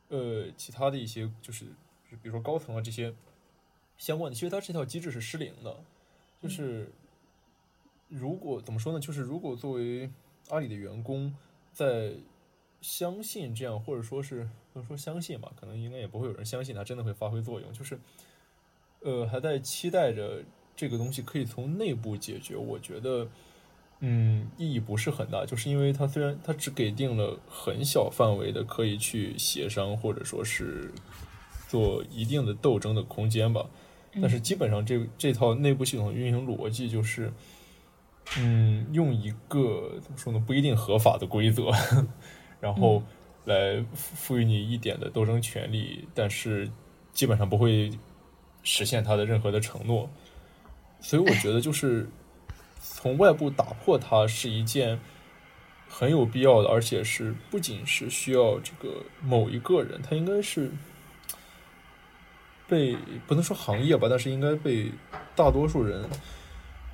[0.10, 1.66] 呃其他的一些，就是
[2.10, 3.14] 比如说高层啊这些
[3.98, 5.76] 相关的，其实它这套机制是失灵的。
[6.42, 6.92] 就是
[8.10, 9.00] 如果怎么说呢？
[9.00, 10.10] 就是如果作为
[10.50, 11.34] 阿里的员工，
[11.72, 12.14] 在
[12.82, 17.72] 相信这样，或者说是不能说相信吧，可能应该也不会有人相信它真的会发挥作用。
[17.72, 17.98] 就是
[19.00, 20.44] 呃，还在期待着
[20.76, 23.28] 这个东西可以从内部解决，我觉得，
[24.00, 30.92] 嗯，意义不是很大，就是因为它虽然它只给定了很小范围的可以去协商或者说是
[31.70, 33.66] 做一定的斗争的空间吧，
[34.22, 37.32] 但是基本上这这套内部系统的运行逻辑就是，
[38.38, 41.72] 嗯，用一个怎么说呢，不一定合法的规则，
[42.60, 43.02] 然后
[43.46, 46.70] 来赋予你一点的斗争权利，但是
[47.14, 47.92] 基本上不会
[48.64, 50.10] 实现它的任何的承诺。
[51.04, 52.08] 所以我觉得就是
[52.80, 54.98] 从外部打破它是一件
[55.90, 60.72] 很有必要的，而且是不仅是需要这个某一个人，他应该是
[62.70, 62.96] 被
[63.28, 64.94] 不能说行业吧，但是应该被
[65.36, 66.10] 大多数人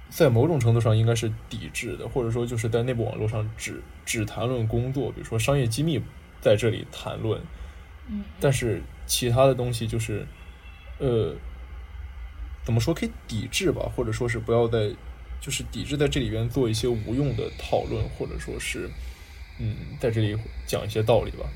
[0.09, 6.01] 在某种程度上应该是抵制的，或者说就是在内部网络上只只谈论工作，比如说商业机密
[6.41, 7.39] 在这里谈论，
[8.07, 10.25] 嗯，但是其他的东西就是
[10.97, 11.35] 呃。
[12.65, 14.91] 怎么说可以抵制吧，或者说是不要在，
[15.41, 18.89] 就是抵制在这里边做一些无用的讨论，或者说是，
[19.57, 21.49] 嗯，在这里讲一些道理吧。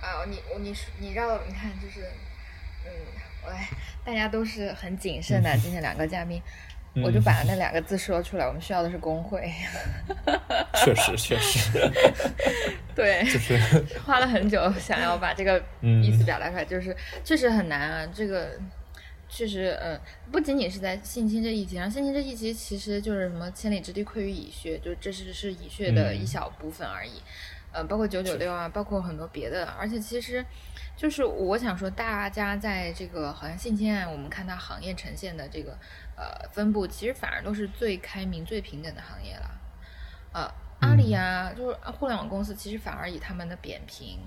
[0.00, 2.06] 啊，你我你你绕你看就是，
[2.84, 2.92] 嗯，
[3.44, 3.50] 我
[4.04, 6.40] 大家都是很谨慎的， 今天两个嘉宾，
[7.02, 9.50] 我就把那两个字说出来，我们需要的是工会。
[10.76, 11.90] 确实确实。
[12.94, 13.58] 对，就是
[14.04, 18.56] 花了很久想要把这个意思表达出来，就是确实很难啊，这个。
[19.28, 27.20] 确实，嗯，不仅仅是在性侵这议题上，性侵这一题其实就是什么千里之堤溃于蚁穴，就这是是蚁穴的一小部分而已，
[27.72, 30.44] 呃，包括九九六啊，包括很多别的，而且其实，
[30.96, 35.76] 就是我想说，大家在这个好像性侵案，我们看它行业呈现的这个
[36.16, 39.50] 呃分布，其实反而都是最开明、最平等的行业了，
[40.32, 40.65] 呃。
[40.86, 44.20] 阿里呀，就是互联网公司，其实反而以他们的扁平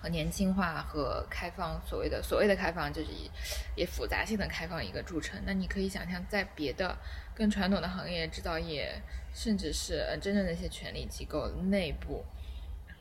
[0.00, 3.28] 和年轻化和开放，所谓的所谓的开放，就是以
[3.74, 5.42] 也复杂性的开放一个著称。
[5.44, 6.96] 那你可以想象，在别的
[7.34, 8.94] 更传统的行业，制造业，
[9.34, 12.24] 甚至是真正的一些权力机构内部，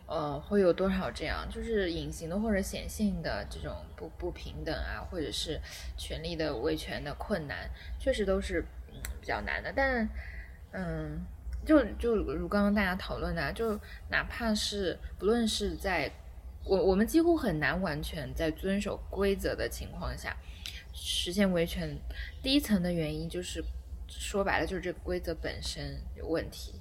[0.08, 5.62] 呃，会有多少这样，就是隐形的或者显性的这种不不平等啊，或者是
[5.96, 8.66] 权力的维权的困难，确实都是
[9.22, 9.72] 比较难的。
[9.72, 10.10] 但，
[10.72, 11.24] 嗯。
[11.66, 16.12] 就就如刚刚大家讨论的，就哪怕是不论是在，
[16.66, 20.36] 我我们几乎很难完全在遵守规则的情况下
[20.94, 21.98] 实现维权。
[22.42, 23.64] 第一层的原因就是
[24.08, 26.74] 说白了就是这个规则本身有问题。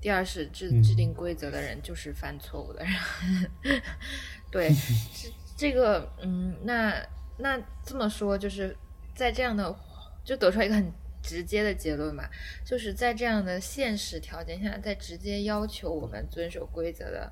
[0.00, 3.82] 第二是制制定规则的人就是犯错误的人。
[4.50, 4.70] 对，
[5.14, 6.94] 这这个嗯，那
[7.38, 8.74] 那这么说就是
[9.14, 9.76] 在这样的
[10.24, 10.92] 就得出来一个很。
[11.28, 12.26] 直接的结论嘛，
[12.64, 17.30] 就是在这样的现实条件下，在直接要求我们遵守规则的，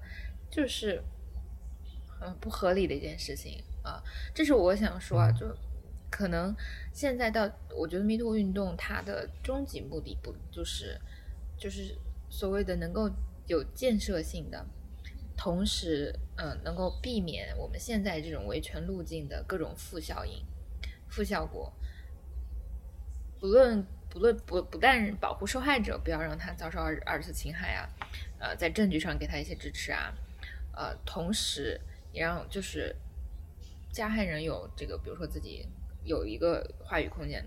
[0.50, 1.02] 就是
[2.06, 4.02] 很不合理的一件事情啊。
[4.34, 5.46] 这是我想说啊，就
[6.10, 6.54] 可能
[6.92, 11.00] 现在到，我觉得 MeToo 运动它的终极目的不就是
[11.56, 11.96] 就是
[12.28, 13.10] 所谓的能够
[13.46, 14.66] 有建设性的，
[15.38, 20.44] 同时嗯能够避免我们现在这种维权路径的各种负效应、
[21.08, 21.72] 负效果。
[23.38, 27.88] 不论不论不不但保护受害者，不要让他遭受二二次侵害啊，
[28.38, 30.14] 呃，在证据上给他一些支持啊，
[30.72, 31.80] 呃，同时
[32.12, 32.94] 也让就是
[33.92, 35.66] 加害人有这个，比如说自己
[36.04, 37.44] 有一个话语空间，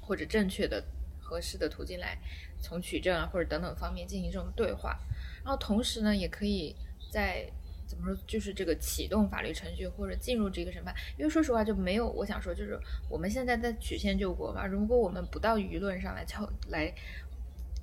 [0.00, 0.82] 或者正确的、
[1.20, 2.18] 合适的途径来
[2.60, 4.98] 从取证啊或者等等方面进行这种对话，
[5.44, 6.74] 然后同时呢，也可以
[7.10, 7.50] 在。
[7.86, 8.18] 怎么说？
[8.26, 12.08] 就是这个启动法律程序或者进入这个审判，因为说实话就没有。
[12.10, 14.66] 我想说，就是我们现在在曲线救国嘛。
[14.66, 16.92] 如果我们不到舆论上来敲来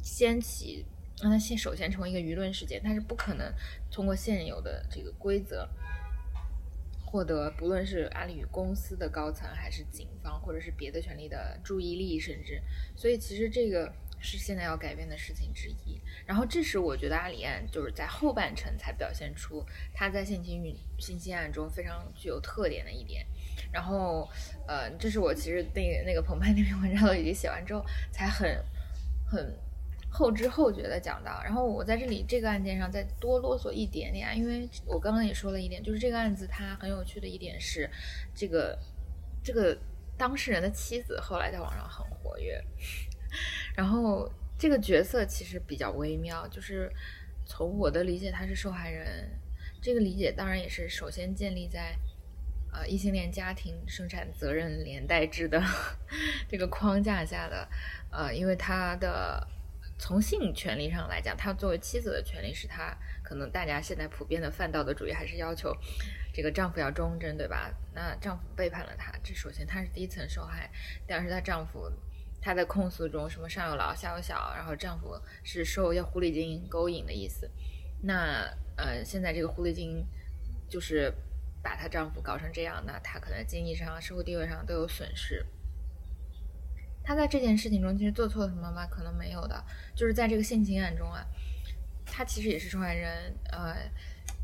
[0.02, 0.86] 掀起，
[1.22, 3.52] 让它先首先成为一个舆论事件，它是不可能
[3.90, 5.68] 通过现有的这个规则
[7.06, 12.62] 获得不论是阿里与公司的高层，还是警方，或者是别的权利的注意力，甚至。
[12.96, 13.94] 所以其实这个。
[14.24, 16.02] 是现在要改变的事情之一。
[16.26, 23.26] 然后，这是我觉得阿里案就是在后半程才表现出他在性侵运性侵案中非常具有特点的一点。
[23.72, 24.28] 然后，
[24.66, 28.64] 呃，这是我其实那个那个澎湃那篇文章都已经写完之后，才很
[29.28, 29.60] 很
[30.10, 31.42] 后知后觉的讲到。
[31.44, 37.90] 然后我在这里这个案件上再多啰嗦一点点，因为我刚刚也说了一点，就是这个案子它很有趣的一点是，
[38.34, 38.80] 这个
[39.44, 39.78] 这个
[40.18, 42.64] 当事人的妻子后来在网上很活跃。
[43.76, 46.92] 然后这个角色其实比较微妙，就是
[47.46, 49.30] 从我的理解，他是受害人。
[49.82, 51.98] 这个理解当然也是首先建立在
[52.72, 55.62] 呃异性恋家庭生产责任连带制的
[56.48, 57.68] 这个框架下的。
[58.12, 59.46] 呃，因为他的
[59.98, 65.76] 从性权利上来讲，他作为妻子的权利是他可能大家现在普遍的泛道德主义还是要求
[66.32, 67.74] 这个丈夫要忠贞，对吧？
[67.94, 70.70] 那丈夫背叛了她，这首先她是第一层受害。
[71.08, 71.92] 第二是她丈夫。
[72.44, 77.50] 她在控诉中，什么上有老下有小，然后丈夫是受要狐狸精勾引的意思。
[78.02, 80.06] 那呃，现在这个狐狸精
[80.68, 81.10] 就是
[81.64, 85.46] 把她丈夫搞成这样，那她可能经济上、社会地位上都有损失。
[87.02, 88.86] 她在这件事情中其实做错了什么吗？
[88.88, 89.64] 可能没有的，
[89.96, 91.26] 就是在这个性侵案中啊，
[92.06, 93.34] 她其实也是受害人。
[93.54, 93.74] 呃，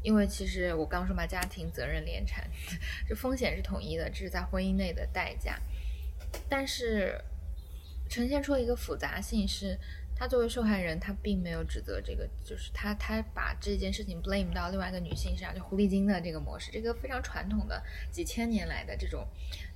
[0.01, 2.49] 因为其实我刚说嘛，家庭责任连产，
[3.05, 5.59] 这风险是统一的，这是在婚姻内的代价。
[6.47, 7.21] 但是。
[8.09, 9.77] 呈现出一个复杂性是，
[10.15, 17.81] 他作为受害人，他并没有指责这个，就是他他把这件事情 blame 到另外一个女性身上，就狐狸精的这个模式，这个非常传统的
[18.11, 19.25] 几千年来的这种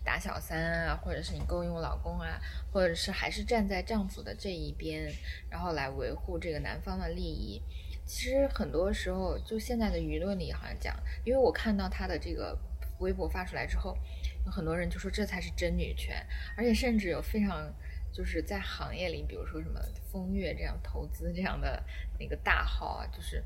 [0.04, 5.10] 打小三啊，或者是你勾引我老公啊，或者是还是站在丈夫的这一边，
[5.50, 7.62] 然后来维护这个男方的利益。
[8.06, 12.58] 其实很多时候，就现在的舆论里好像讲，因为我看到他的这个
[13.00, 13.98] 微博发出来之后，
[14.46, 16.26] 有很多人就说这才是真女权，
[16.58, 17.72] 而且甚至有非常。
[18.14, 21.84] 就是在行业里，比如说什么风月这样投资这样的
[22.20, 23.44] 那个大号啊，就是，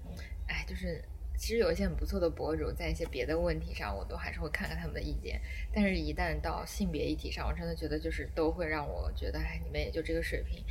[0.47, 1.01] 哎，就是
[1.37, 5.39] 其实有一些很不错的博主，在一些别的问题上，我都还是会看看他们的意见。
[5.73, 10.61] 但是，一旦到性别议题上，我真的觉得就是都会让我觉得，哎，你们也就这个水平，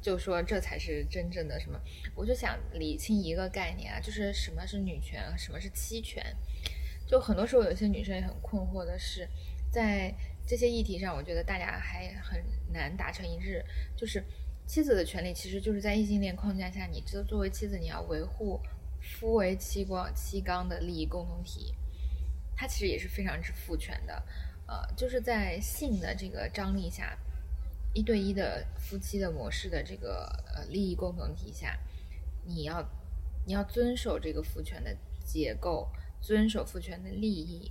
[0.00, 1.80] 就说这才是真正的什么？
[2.14, 6.24] 我就想理清一个概念啊，就是什么是女权，什么是妻权？
[7.06, 9.28] 就很多时候，有些女生也很困惑的是，
[9.70, 10.14] 在
[10.46, 12.42] 这些议题上，我觉得大家还很。
[12.74, 13.64] 难达成一致，
[13.96, 14.20] 就是
[14.66, 18.60] 妻子的权利，其实就是在异性恋框架下，你这作为妻子，你要维护
[19.00, 21.72] 夫为妻光妻纲的利益共同体，
[22.56, 24.20] 它其实也是非常之父权的，
[24.66, 27.16] 呃，就是在性的这个张力下，
[27.92, 31.78] 一对一的夫妻的模式的这个呃利益共同体下，
[32.44, 32.84] 你要
[33.46, 35.88] 你要遵守这个父权的结构，
[36.20, 37.70] 遵守父权的利益，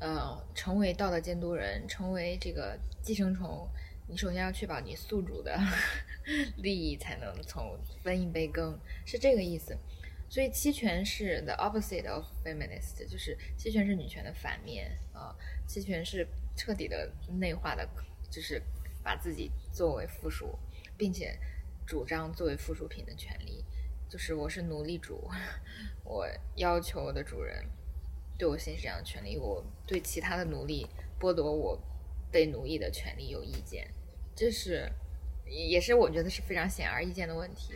[0.00, 3.68] 呃，成为道德监督人，成为这个寄生虫。
[4.06, 5.58] 你首先要确保你宿主的
[6.58, 9.76] 利益才能从分一杯羹，是这个意思。
[10.28, 15.34] 所以妻权是 the opposite of feminist，就是妻权是女权的反面啊。
[15.66, 17.88] 妻权是彻底的内化的，
[18.30, 18.60] 就是
[19.02, 20.58] 把自己作为附属，
[20.98, 21.38] 并且
[21.86, 23.64] 主张作为附属品的权利。
[24.08, 25.30] 就是我是奴隶主，
[26.04, 27.64] 我要求我的主人
[28.38, 30.86] 对我行使这样的权利，我对其他的奴隶
[31.20, 31.80] 剥夺我。
[32.32, 33.88] 被奴役的权利有意见，
[34.34, 34.90] 这是
[35.48, 37.74] 也是我觉得是非常显而易见的问题。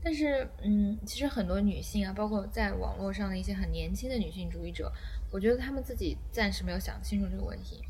[0.00, 4.92] 但是，嗯，其实很多女性啊，包括在网络上的一些很年轻的女性主义者，
[5.32, 7.82] 我觉得她们自己暂时没有想清楚这个问题。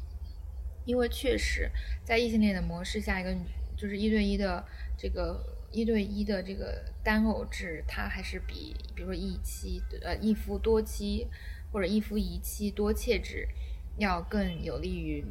[0.87, 1.71] 因为确实，
[2.03, 3.37] 在异性恋的模式下，一个
[3.77, 4.65] 就是一对一的
[4.97, 11.27] 这个一对一的这个单偶制，它还是比比如说一妻呃一夫多妻
[11.73, 13.49] 或者一夫一妻多妾制
[13.97, 15.25] 要更有利于。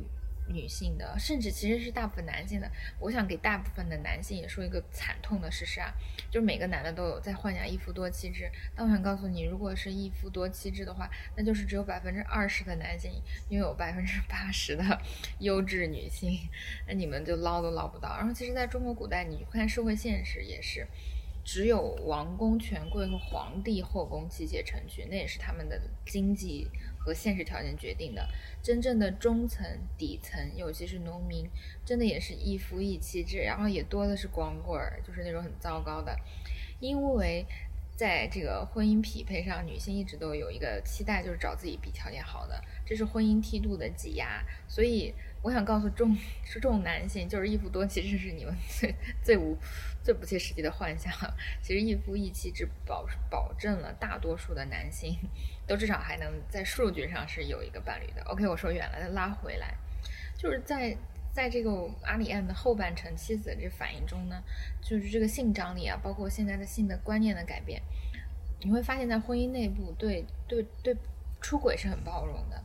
[0.50, 2.72] 女性的，甚至其实是大部分男性的。
[3.02, 5.94] 我想给大部分的男性也说一个惨痛的事实啊，
[6.32, 8.50] 就是每个男的都有在幻想一夫多妻制。
[8.74, 13.12] 但我想告诉你，如果是一夫多妻制的话，那就是只有百分之二十的男性
[13.50, 15.02] 拥有百分之八十的
[15.40, 16.40] 优质女性，
[16.88, 18.16] 那你们就捞都捞不到。
[18.16, 20.88] 然后，其实在中国古代，你看社会现实也是，
[21.48, 26.68] 只有王公权贵和皇帝后宫妻妾成群，那也是他们的经济。
[27.00, 28.28] 和现实条件决定的，
[28.62, 29.66] 真正的中层、
[29.98, 31.50] 底层，尤其是农民，
[31.86, 36.14] 真的也是一夫一妻制，然后也多的是光棍儿，就是那种很糟糕的。
[36.82, 37.46] 因为
[37.96, 44.44] 在这个婚姻匹配上，女性一直都有一个期待，就是找自己比条件好的，这是婚姻梯度的挤压。
[44.68, 46.18] 所以我想告诉众
[46.62, 49.58] 众男性，就是一夫多妻制是你们最最无
[50.04, 51.12] 最不切实际的幻想。
[51.62, 55.18] 其实一夫一妻制保保证了大多数的男性。
[55.68, 58.24] 都至少还能在数据上是有一个伴侣的。
[58.24, 59.76] OK，我说远了，再拉回来，
[60.38, 60.96] 就是在
[61.34, 61.70] 在这个
[62.04, 64.42] 阿里安的后半程妻子的这反应中呢，
[64.82, 67.82] 就是这个性张力啊，包括现在的性的观念的改变，
[68.62, 70.96] 你会发现在婚姻内部对对对
[71.42, 72.64] 出轨是很包容的，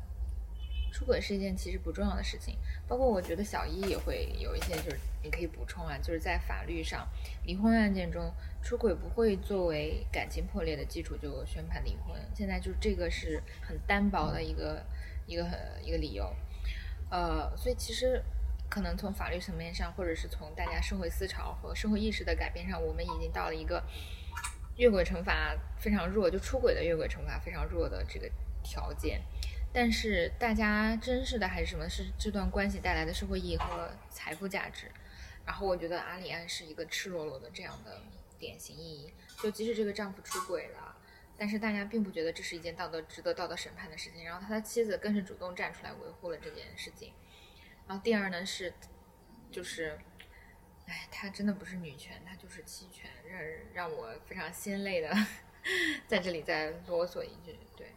[0.93, 2.57] 出轨是一件其实不重要的事情。
[2.87, 7.09] 包括我觉得小一也会有一些，就是你可以补充啊，就是在法律上，
[7.45, 8.33] 离婚案件中。
[8.65, 14.81] 出轨不会作为感情破裂的基础就宣判离婚，现在就这个是很单薄的一个
[15.27, 16.33] 一个很一个理由，
[17.11, 18.23] 呃，所以其实
[18.71, 23.83] 可能从法律层面上，或者是从大家社会思潮和社会意识的改变上，我们已经到了一个
[24.77, 28.31] 越轨惩罚非常弱，就出轨的越轨惩罚非常弱的这个
[28.63, 29.21] 条件，
[29.73, 31.89] 但是大家珍视的还是什么？
[31.89, 34.91] 是这段关系带来的社会意义和财富价值。
[35.45, 38.03] 然后我觉得阿里安是一个赤裸裸的这样的。
[38.39, 40.97] 典型意义，就即使这个丈夫出轨了，
[41.39, 44.25] 但是大家并不觉得这是一件道德值得道德审判的事情。
[44.25, 47.13] 然后他的妻子更是主动站出来维护了这件事情。
[47.87, 48.75] 然后第二呢是，
[49.53, 49.97] 就是，
[50.87, 53.41] 哎，他真的不是女权，他就是妻权，让
[53.73, 55.17] 让我非常心累的，
[56.09, 57.57] 在这里再啰嗦一句。
[57.77, 57.93] 对，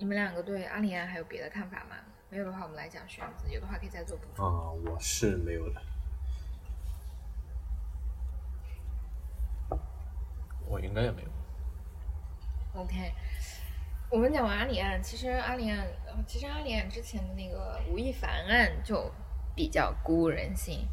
[0.00, 1.96] 你们两个对阿里安还有别的看法吗？
[2.30, 4.46] 没有的话，我们来讲玄子，有的话可以再做补充。
[4.46, 5.82] 啊，我是没有的。
[10.66, 11.28] 我应该也没有。
[12.80, 13.12] OK，
[14.08, 15.86] 我们讲完阿里案，其实阿里案，
[16.26, 19.12] 其实阿里案之前的那个吴亦凡案就
[19.54, 20.88] 比较鼓舞人心。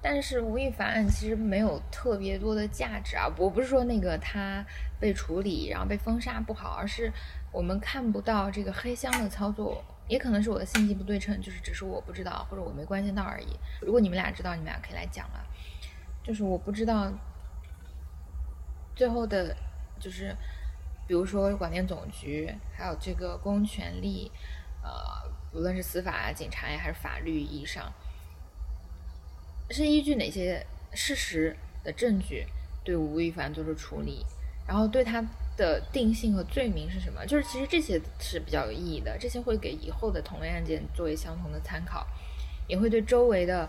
[0.00, 4.64] 但是吴亦凡案其实没有特别多的价值啊，我不是说那个他
[4.98, 7.12] 被处理然后被封杀不好，而是
[7.52, 13.56] 我们看不到这个黑箱的操作，也可能是我的信息不对称，就是只是我不知道或者我没关心到而已。
[13.80, 15.44] 如果你们俩知道，你们俩可以来讲了。
[16.22, 17.10] 就是我不知道
[18.94, 19.56] 最后的，
[19.98, 20.36] 就是
[21.06, 24.30] 比如说广电总局还有这个公权力，
[24.82, 24.90] 呃，
[25.54, 27.90] 无论是司法、警察呀，还是法律意义上。
[29.70, 32.46] 是依据哪些事实的证据
[32.84, 34.24] 对吴亦凡做出处理，
[34.68, 35.24] 然后对他
[35.56, 37.24] 的定性和罪名是什么？
[37.26, 42.06] 就是其实这些是比较有意义的，这些会给以后的同类案件作为相同的参考，
[42.68, 43.68] 也会对周围的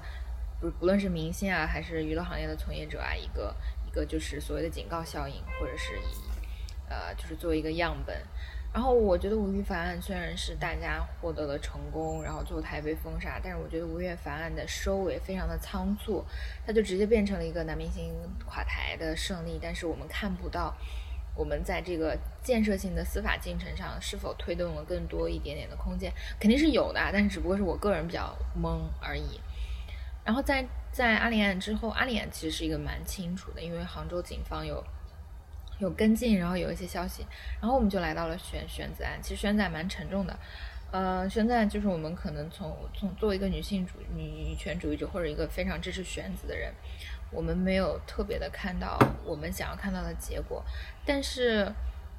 [0.60, 3.56] 不不论是明星啊还是娱乐行业的从业者啊一个
[3.88, 8.16] 一个就是所谓的警告效应，或者是以呃就是作为一个样本。
[8.72, 16.24] 然后我觉得吴亦凡案虽然是大家获得了成功，然后最后他也被封杀，但是我觉得吴亦凡案的收尾非常的仓促，
[16.66, 18.14] 他就直接变成了一个男明星
[18.46, 19.60] 垮台的胜利。
[19.60, 20.72] 但是我们看不到
[21.36, 29.42] 我们在这个建设性的司法进程上是否推动了更多一点点的空间，肯定是有的，但是只不过是我个人比较懵而已。
[30.24, 34.84] 然后在在阿里案之后，阿里案其实是一个蛮清楚的，因为杭州警方有。
[35.80, 37.26] 有跟进，然后有一些消息，
[37.60, 39.20] 然后我们就来到了选选子案。
[39.22, 40.38] 其实选子案蛮沉重的，
[40.92, 46.74] 呃，选子案就是我们可能从从作为一个女性主女女权主义者或者一个非常支持选子的人，
[47.32, 50.64] 我们没有特别的看到我们想要看到的结果。
[51.06, 51.72] 但是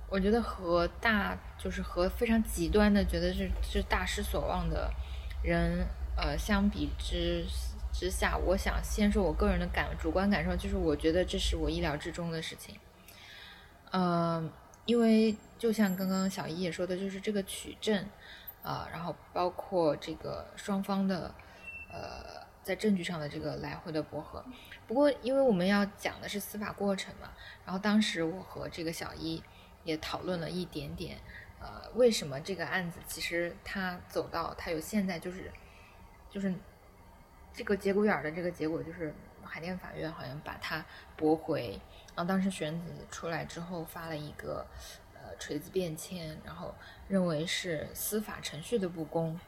[0.08, 4.90] 我觉得和大就是和非常极端的觉得是是大失所望的
[5.42, 5.86] 人，
[6.16, 7.44] 呃，相比之
[7.92, 12.74] 之下，我想先说我个人的感主观感受，就是我觉得这是我意料之中的事情。
[13.92, 14.50] 嗯，
[14.84, 18.06] 因为就像刚刚小姨也说的，就是这个取证，
[18.62, 21.34] 啊，然后包括这个双方的，
[21.92, 24.44] 呃，在证据上的这个来回的驳合。
[24.86, 27.30] 不过，因为我们要讲的是司法过程嘛，
[27.64, 29.42] 然后当时我和这个小姨
[29.82, 31.18] 也讨论了一点点，
[31.58, 35.50] 呃，为什么这个案子其实它走到它有现在就是
[36.30, 36.54] 就是
[37.52, 39.12] 这个节骨眼的这个结果，就是
[39.42, 40.84] 海淀法院好像把它
[41.16, 41.80] 驳回。
[42.20, 44.66] 然后当时玄子出来之后发了一个
[45.14, 46.74] 呃锤子变迁，然后
[47.08, 49.40] 认为是司法程序的不公。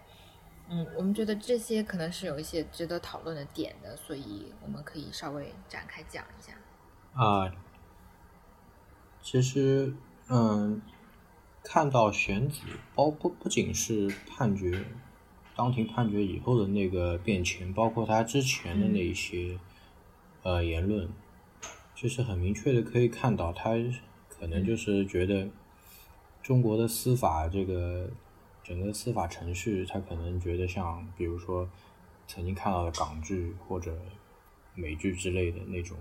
[0.70, 6.55] 嗯，我们觉得这些可能是有一些值得讨论的点的，所以我们可以稍微展开讲一下。
[7.12, 7.53] 啊，
[9.20, 9.93] 其实
[10.31, 10.81] 嗯，
[11.62, 12.62] 看到玄子
[12.95, 14.83] 包不不仅是判决
[15.55, 19.59] 当庭判决以后的那个变迁，包括他之前的那一些
[20.43, 21.07] 呃言论。
[22.03, 23.70] 就是很明确的可以看到，他
[24.28, 25.48] 可能就是觉得
[26.42, 28.11] 中国的司法这个
[28.64, 31.70] 整个司法程序，他可能觉得像比如说
[32.26, 33.96] 曾经看到的港剧或者
[34.74, 35.96] 美剧之类的那种，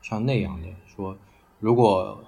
[0.00, 1.18] 像那样的说，
[1.58, 2.22] 如果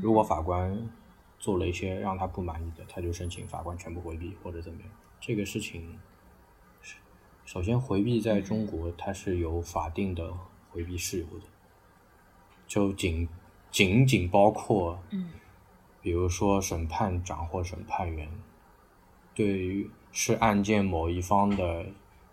[0.00, 0.88] 如果法官
[1.36, 4.90] 做了一些让他不满意的，他就申请法官全部回避或者怎么样。
[5.20, 5.98] 这个事情
[7.44, 10.32] 首先回避在中国，它是有法定的
[10.70, 11.44] 回避事由的。
[12.70, 13.28] 就仅
[13.72, 15.30] 仅仅包括，嗯，
[16.00, 18.30] 比如说审判长或审判员，
[19.34, 21.86] 对于是案件某一方的，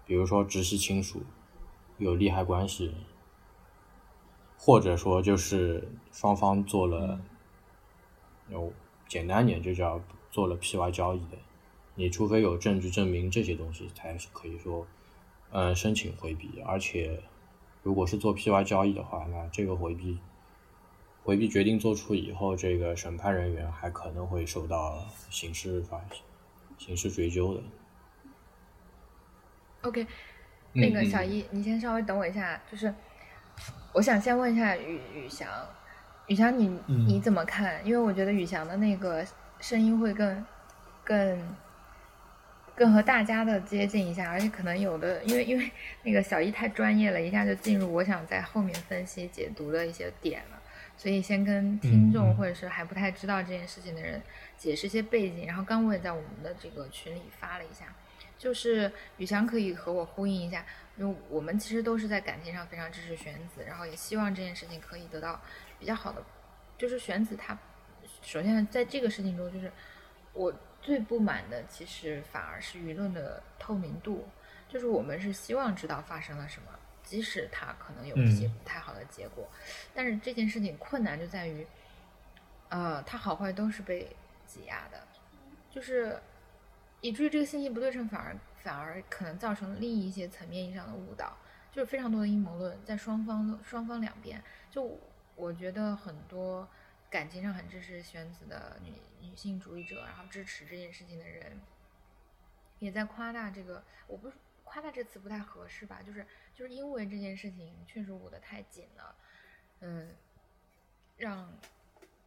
[0.05, 1.23] 比如说直系亲属
[1.97, 2.93] 有利害关系，
[4.59, 7.19] 或者说就是双方做了，
[8.51, 8.71] 有
[9.07, 11.37] 简单点就叫做了 P Y 交易的，
[11.95, 14.85] 你除非有证据证明这些东西，才是可以说，
[15.49, 17.23] 呃，申请回避，而且。
[17.87, 20.19] 如果是做 P Y 交易的话，那这个回避
[21.23, 26.01] 回避决定做出以后，这个审判人员还可能会受到刑事法
[26.77, 27.63] 刑事追究的。
[29.83, 30.05] OK，
[30.73, 32.93] 那个小一，你先稍微等我一下，就是
[33.93, 35.47] 我想先问一下宇宇翔，
[36.27, 37.79] 宇翔你你怎么看？
[37.87, 39.25] 因为我觉得宇翔的那个
[39.61, 40.45] 声音会更
[41.05, 41.57] 更。
[42.77, 45.71] 更和大家的接近一下，而且可能有的，因为因为
[46.03, 50.61] 那个小一太专业了，一下就进入我想在后面分析解读的一些点了，
[50.95, 54.21] 所以先跟听众或者是还不太知道这件事情的人
[54.59, 55.47] 解释一些背景。
[55.47, 57.85] 然后刚我也在我们的这个群里发了一下，
[58.37, 60.63] 就是宇翔可以和我呼应一下，
[60.97, 65.41] 因为我们其实都是在感情上非常支持玄子，然后也希望这件事情可以得到
[65.79, 66.23] 比较好的，
[66.77, 67.57] 就是玄子他
[68.21, 69.71] 首先在这个事情中就是
[70.33, 70.53] 我。
[70.87, 74.25] 最不满的其实反而是舆论的透明度，
[74.69, 76.69] 就是我们是希望知道发生了什么，
[77.03, 79.45] 即使它可能有一些不太好的结果，
[79.93, 81.67] 但是这件事情困难就在于，
[82.69, 84.15] 呃，它好坏都是被
[84.45, 85.05] 挤压的，
[85.69, 86.17] 就是
[87.01, 88.33] 以至于这个信息不对称反而
[88.63, 91.35] 反而可能造成另一些层面意义上的误导，
[91.69, 94.41] 就是非常多的阴谋论在双方双方两边。
[94.71, 94.97] 就
[95.35, 96.65] 我觉得很多
[97.09, 101.59] 感情上很支持玄子的女女性主义者，然后支持这件事情的人，
[102.79, 103.83] 也在夸大这个。
[104.07, 106.01] 我不是夸大这词不太合适吧？
[106.01, 109.15] 就是就是因为这件事情确实捂得太紧了，
[109.81, 110.15] 嗯，
[111.17, 111.57] 让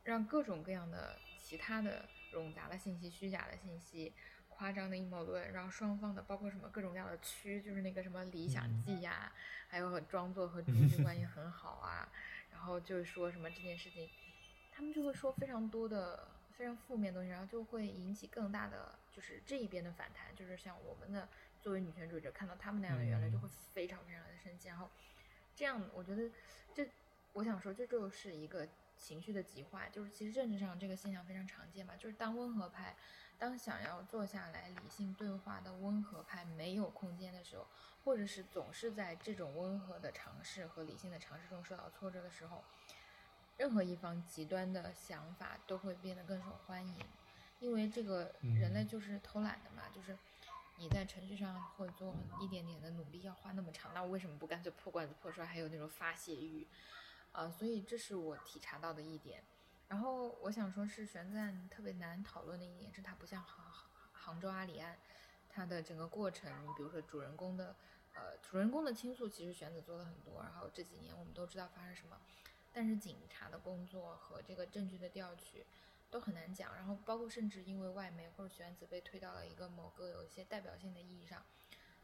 [0.04, 4.12] 让各种各样的其他的冗杂的信息、虚假的信息。
[4.48, 9.32] 夸张的阴谋论，然后双方的包括什么各种各样的区，就是那个什么理想记呀，
[9.68, 12.06] 还有装作和 朱军关系很好啊，
[12.52, 14.06] 然后就是说什么这件事情，
[14.70, 21.28] 他们就会说非常多的非常负面的东西，然后就会引起更大的就是这一边的反弹，就是像我们的
[21.60, 24.88] 作为女权主义者看到他们那样的言论就会非常非常的生气，然后
[25.54, 26.30] 这样我觉得
[26.74, 26.88] 这
[27.32, 28.66] 我想说这就是一个
[28.96, 32.96] 情绪的极化，就是其实政治上这个现象非常常见嘛，就是当温和派。
[33.38, 37.66] 当想要坐下来理性对话的温和派没有空间的时候，
[38.04, 42.62] 或者是总是在这种温和的尝试和理性的尝试中受到挫折的时候，
[43.60, 46.96] 任何一方极端的想法都会变得更受欢迎，
[47.58, 50.16] 因为这个人类就是偷懒的嘛，就是
[50.78, 55.44] 你在程序上会做一点点的努力，要花那么长，那我为什么不干脆破罐子破摔？
[55.44, 56.66] 还有那种发泄欲，
[57.32, 59.44] 啊，所以这是我体察到的一点。
[59.88, 63.66] 然后我想说，是玄赞特别难讨论的一点是，它不像杭
[64.14, 64.96] 杭州阿里案，
[65.50, 67.76] 它的整个过程，比如说主人公的，
[68.14, 70.40] 呃，主人公的倾诉，其实玄子做了很多。
[70.42, 72.16] 然后这几年我们都知道发生什么，
[72.72, 75.64] 但是警察的工作和这个证据的调取
[76.10, 76.74] 都很难讲。
[76.76, 81.42] 然后包括甚至因为外媒或者玄子被推到了一个某个有一些代表性的意义上，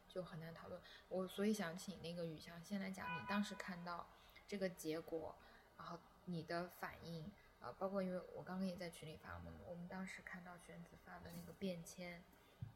[0.07, 0.81] 就很难讨论。
[1.09, 4.07] 我所以想请那个宇翔先来讲，你当时看到
[4.47, 5.35] 这个结果，
[5.77, 7.31] 然后你的反应。
[7.59, 12.21] 啊，包括因为我刚刚也在群里发，我们我们当时看到玄子发的那个便签，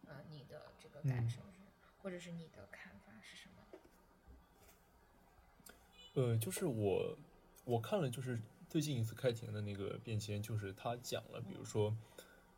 [0.07, 1.59] 呃，你的这个感受是，
[2.01, 3.79] 或者是你的看法是什么？
[6.15, 7.15] 呃，就是我
[7.63, 8.39] 我看了，就是
[8.69, 11.95] 最近一次开庭的那个便签，就是他讲了，比如说，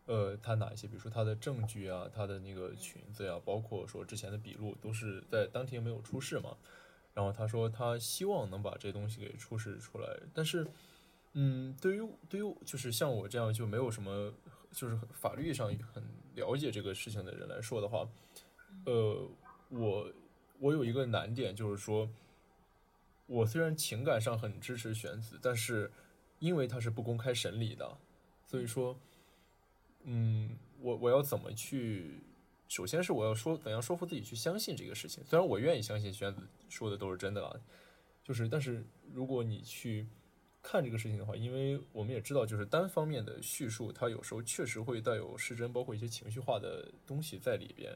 [0.05, 6.57] 呃，他哪一些，比如说他的证据啊，他的那个裙子呀，包括说之前的笔录，都是在当天没有出示嘛。
[7.13, 10.67] 然后他说他希望能把这东西给出示出来，但是。
[11.35, 14.31] 嗯，对于对于就是像我这样就没有什么
[14.69, 16.03] 就是法律上很
[16.35, 18.07] 了解这个事情的人来说的话，
[18.85, 19.27] 呃，
[19.69, 20.11] 我
[20.59, 22.07] 我有一个难点就是说，
[23.33, 25.91] 我虽然情感上很支持玄子，但是
[26.39, 27.97] 因为他是不公开审理的，
[28.45, 28.97] 所以说，
[30.03, 32.21] 嗯，我我要怎么去？
[32.67, 37.55] 首先是我要说怎样说服自己去相信这个事情，虽然我愿意相信玄子说的都是真的啊，
[38.23, 40.07] 就是但是如果你去。
[40.65, 47.93] 看这个事情的话，因为我们也知道，就是单方面的叙述，它有时候确实会带有失真，包括一些情绪化的东西在里边。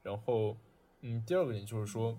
[0.00, 0.56] 然后，
[1.00, 2.16] 嗯，第二个点就是说，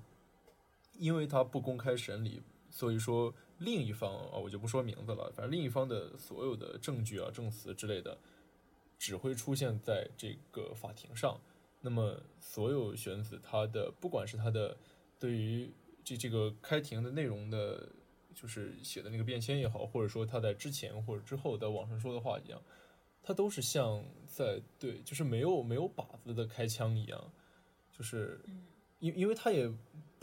[0.98, 8.18] 因为他不公开审理，所以说另一方啊，我就不说名字了，反正另一方的所有的证据啊、证词之类的，
[8.98, 11.40] 只会出现在这个法庭上。
[11.82, 14.78] 那么，所有选子他的，不管是他的
[15.20, 15.72] 对于
[16.04, 17.90] 这这个开庭的内容的。
[18.36, 22.60] 就是写的那个便签也好，或者说他在之前或者之后在网上说的话一样，
[23.22, 27.32] 他都是像在对，就是没有没有靶子的开枪一样，
[27.92, 28.44] 就是
[28.98, 29.72] 因因为他也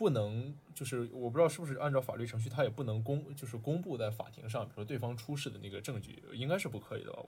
[0.01, 7.23] 不能，就是我不知道是不是按照法律程序，他也不能公就是公布在法庭上，比如说对方出示的那个证据，应该是不可以的吧，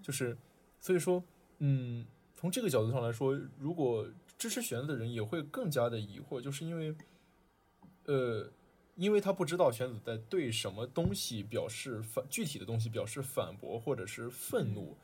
[0.00, 0.38] 就是
[0.78, 1.20] 所以说，
[1.58, 6.94] 嗯，从这个角度上来说，如果支持选的人也会更加的疑惑，就是因为，
[8.04, 8.48] 呃。
[8.98, 14.96] 因为他不知道玄子在对什么东西表示反具体的东西表示反驳或者是愤怒，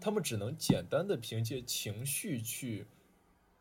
[0.00, 2.86] 他们只能简单的凭借情绪去，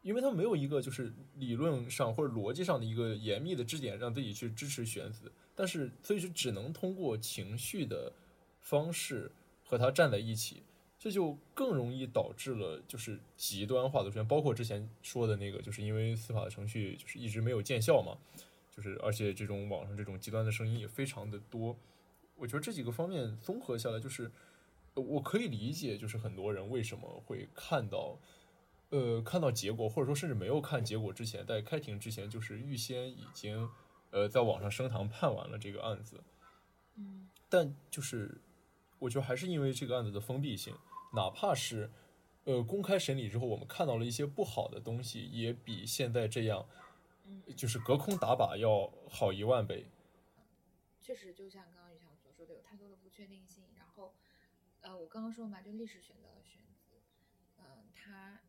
[0.03, 8.13] 因为他没有一个就是理论上或者逻辑上的一个严密的支点让自己去支持玄子，但是所以是只能通过情绪的
[8.59, 9.31] 方式
[9.63, 10.61] 和他站在一起，
[10.99, 18.17] 这就更容易导致了就是极端化的出现，包括之前说的那个，就是因为司法的程序就是一直没有见效嘛。
[18.75, 21.77] 就是，而且这种网上这种极端的声音也非常的多。
[22.35, 24.31] 我觉得这几个方面综合下来，就是
[24.95, 28.17] 我可以理解，就是很多人为什么会看到，
[28.93, 33.67] 呃，看到结果，或者说甚至没有看结果之前，在开庭之前，就是预先已经，
[34.11, 36.23] 呃，在网上升堂判完了这个案子。
[36.93, 37.27] 嗯。
[37.49, 38.39] 但就是，
[38.99, 40.75] 我觉得还是因为这个案子的封闭性，
[41.15, 41.91] 哪怕是，
[42.43, 46.67] 呃，公开审理之后，我们看到了一些不好的东西，也比现在这样。
[47.55, 49.87] 就是隔空打靶要好一万倍。
[51.01, 53.63] 确实，就像刚刚于强所说的，有太多的不确定性。
[53.75, 54.13] 然后，
[54.81, 56.97] 呃，我刚刚说嘛，就历史选择了选择，
[57.59, 58.39] 嗯，他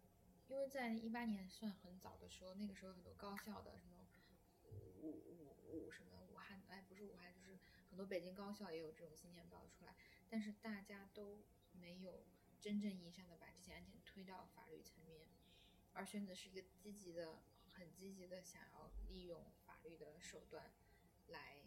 [0.48, 4.06] 因为在一八年算很早的时候，那个时候很多高校的什么
[5.00, 7.58] 武武武什么武汉，哎，不是武汉，就是
[7.90, 9.94] 很多北京高校也有这种新填报出来，
[10.28, 12.24] 但是大家都没有
[12.60, 15.26] 真正意义上的把这些案件推到法律层面，
[15.92, 17.42] 而选择是一个积极的、
[17.72, 20.72] 很积极的想要利用法律的手段
[21.28, 21.62] 来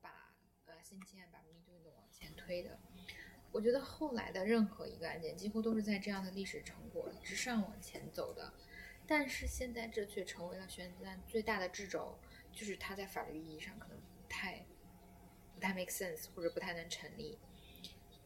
[0.00, 2.80] 把呃性侵案、把迷途运动往前推的。
[3.52, 8.52] 我觉得后来的任何一个案件，几乎都是在这样的历史成果之上往前走的。
[9.06, 12.18] 但是现在这却成为了选子案最大的掣肘，
[12.52, 14.66] 就是它在法律意义上可能不太
[15.54, 17.38] 不太 make sense，或者不太能成立。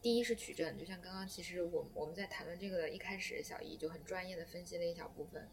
[0.03, 5.47] 第一是取证，就像刚刚其实我我们在谈论这个的一开始，小易就很专业的分析了一小部分。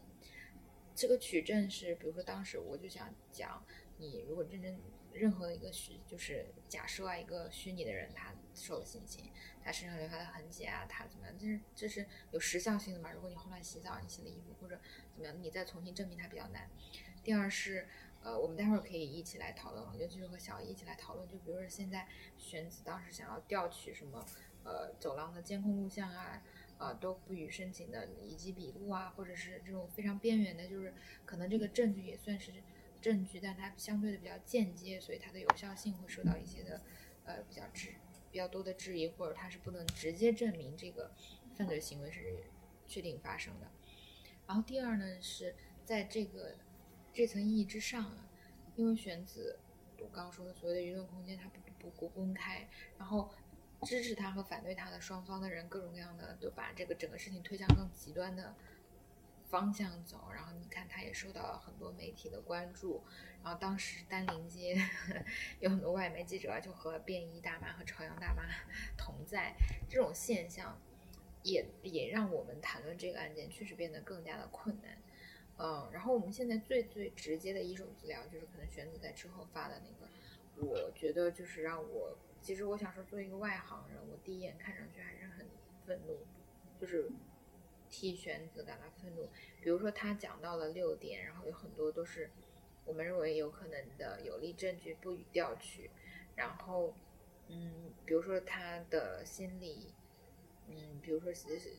[0.94, 3.62] 这个取证是，比如说当时我就想讲，
[3.98, 4.80] 你如果认真
[5.12, 9.30] 任何一个虚，就是假设啊一个虚拟的人他受了性侵。
[9.60, 11.36] 他身上留下的痕迹啊，他怎么样？
[11.38, 13.12] 这是这是有时效性的嘛？
[13.12, 14.80] 如果你后来洗澡，你洗了衣服或者
[15.12, 16.70] 怎么样，你再重新证明它比较难。
[17.22, 17.86] 第二是，
[18.22, 21.28] 呃，我们待会儿可以一起来讨论，尤其是和小易一起来讨论。
[21.28, 24.24] 就比如说现在玄子当时想要调取什么，
[24.64, 26.42] 呃，走廊的监控录像啊，
[26.78, 30.94] 呃，都不予申请的，以及笔录啊，或者是这种非常边缘的，就是
[31.26, 32.54] 可能这个证据也算是
[33.00, 36.82] 证据，但它相对的比较间接，所以它的有效性会受到一些的，
[37.24, 37.94] 呃，比较质。
[38.30, 41.10] 比较多的质疑，或者它是不能直接证明这个
[41.56, 42.44] 犯罪行为是
[42.86, 43.66] 确定发生的。
[44.46, 46.54] 然后第二呢，是在这个
[47.10, 48.28] 这层意义之上啊，
[48.76, 49.58] 因为选子
[49.98, 52.68] 我刚刚说的所谓的舆论空间它不不不公开，
[52.98, 53.30] 然后
[53.82, 58.54] 支持他和反对他的双方的人各种各样的都把这个整个事情推向更极端的
[59.48, 63.02] 方向走，然后你看他也受到了很多媒体的关注。
[63.42, 64.76] 然后当时丹林街
[65.60, 68.42] 有很多外媒记者就和便衣大妈和朝阳大妈
[68.98, 69.54] 同在，
[69.88, 70.76] 这种现象
[71.42, 74.98] 也也让我们谈论这个案件确实变得更加的困难。
[75.56, 85.46] 嗯，然后我们现在最最直接的一手资料就是可能玄子在之后发的那个，我觉得就是让我其实我想说，作为一个外行人，我第一眼看上去还是很
[85.86, 86.18] 愤怒，
[86.80, 87.10] 就是
[87.90, 89.28] 替玄子感到愤怒。
[89.60, 92.30] 比如说他讲到了六点，然后有很多都是。
[92.84, 95.90] 我们认为有可能的有力证据不予调取，
[96.34, 96.94] 然后，
[97.48, 99.92] 嗯，比如说他的心理，
[100.68, 101.30] 嗯，比如说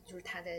[0.06, 0.58] 就是他在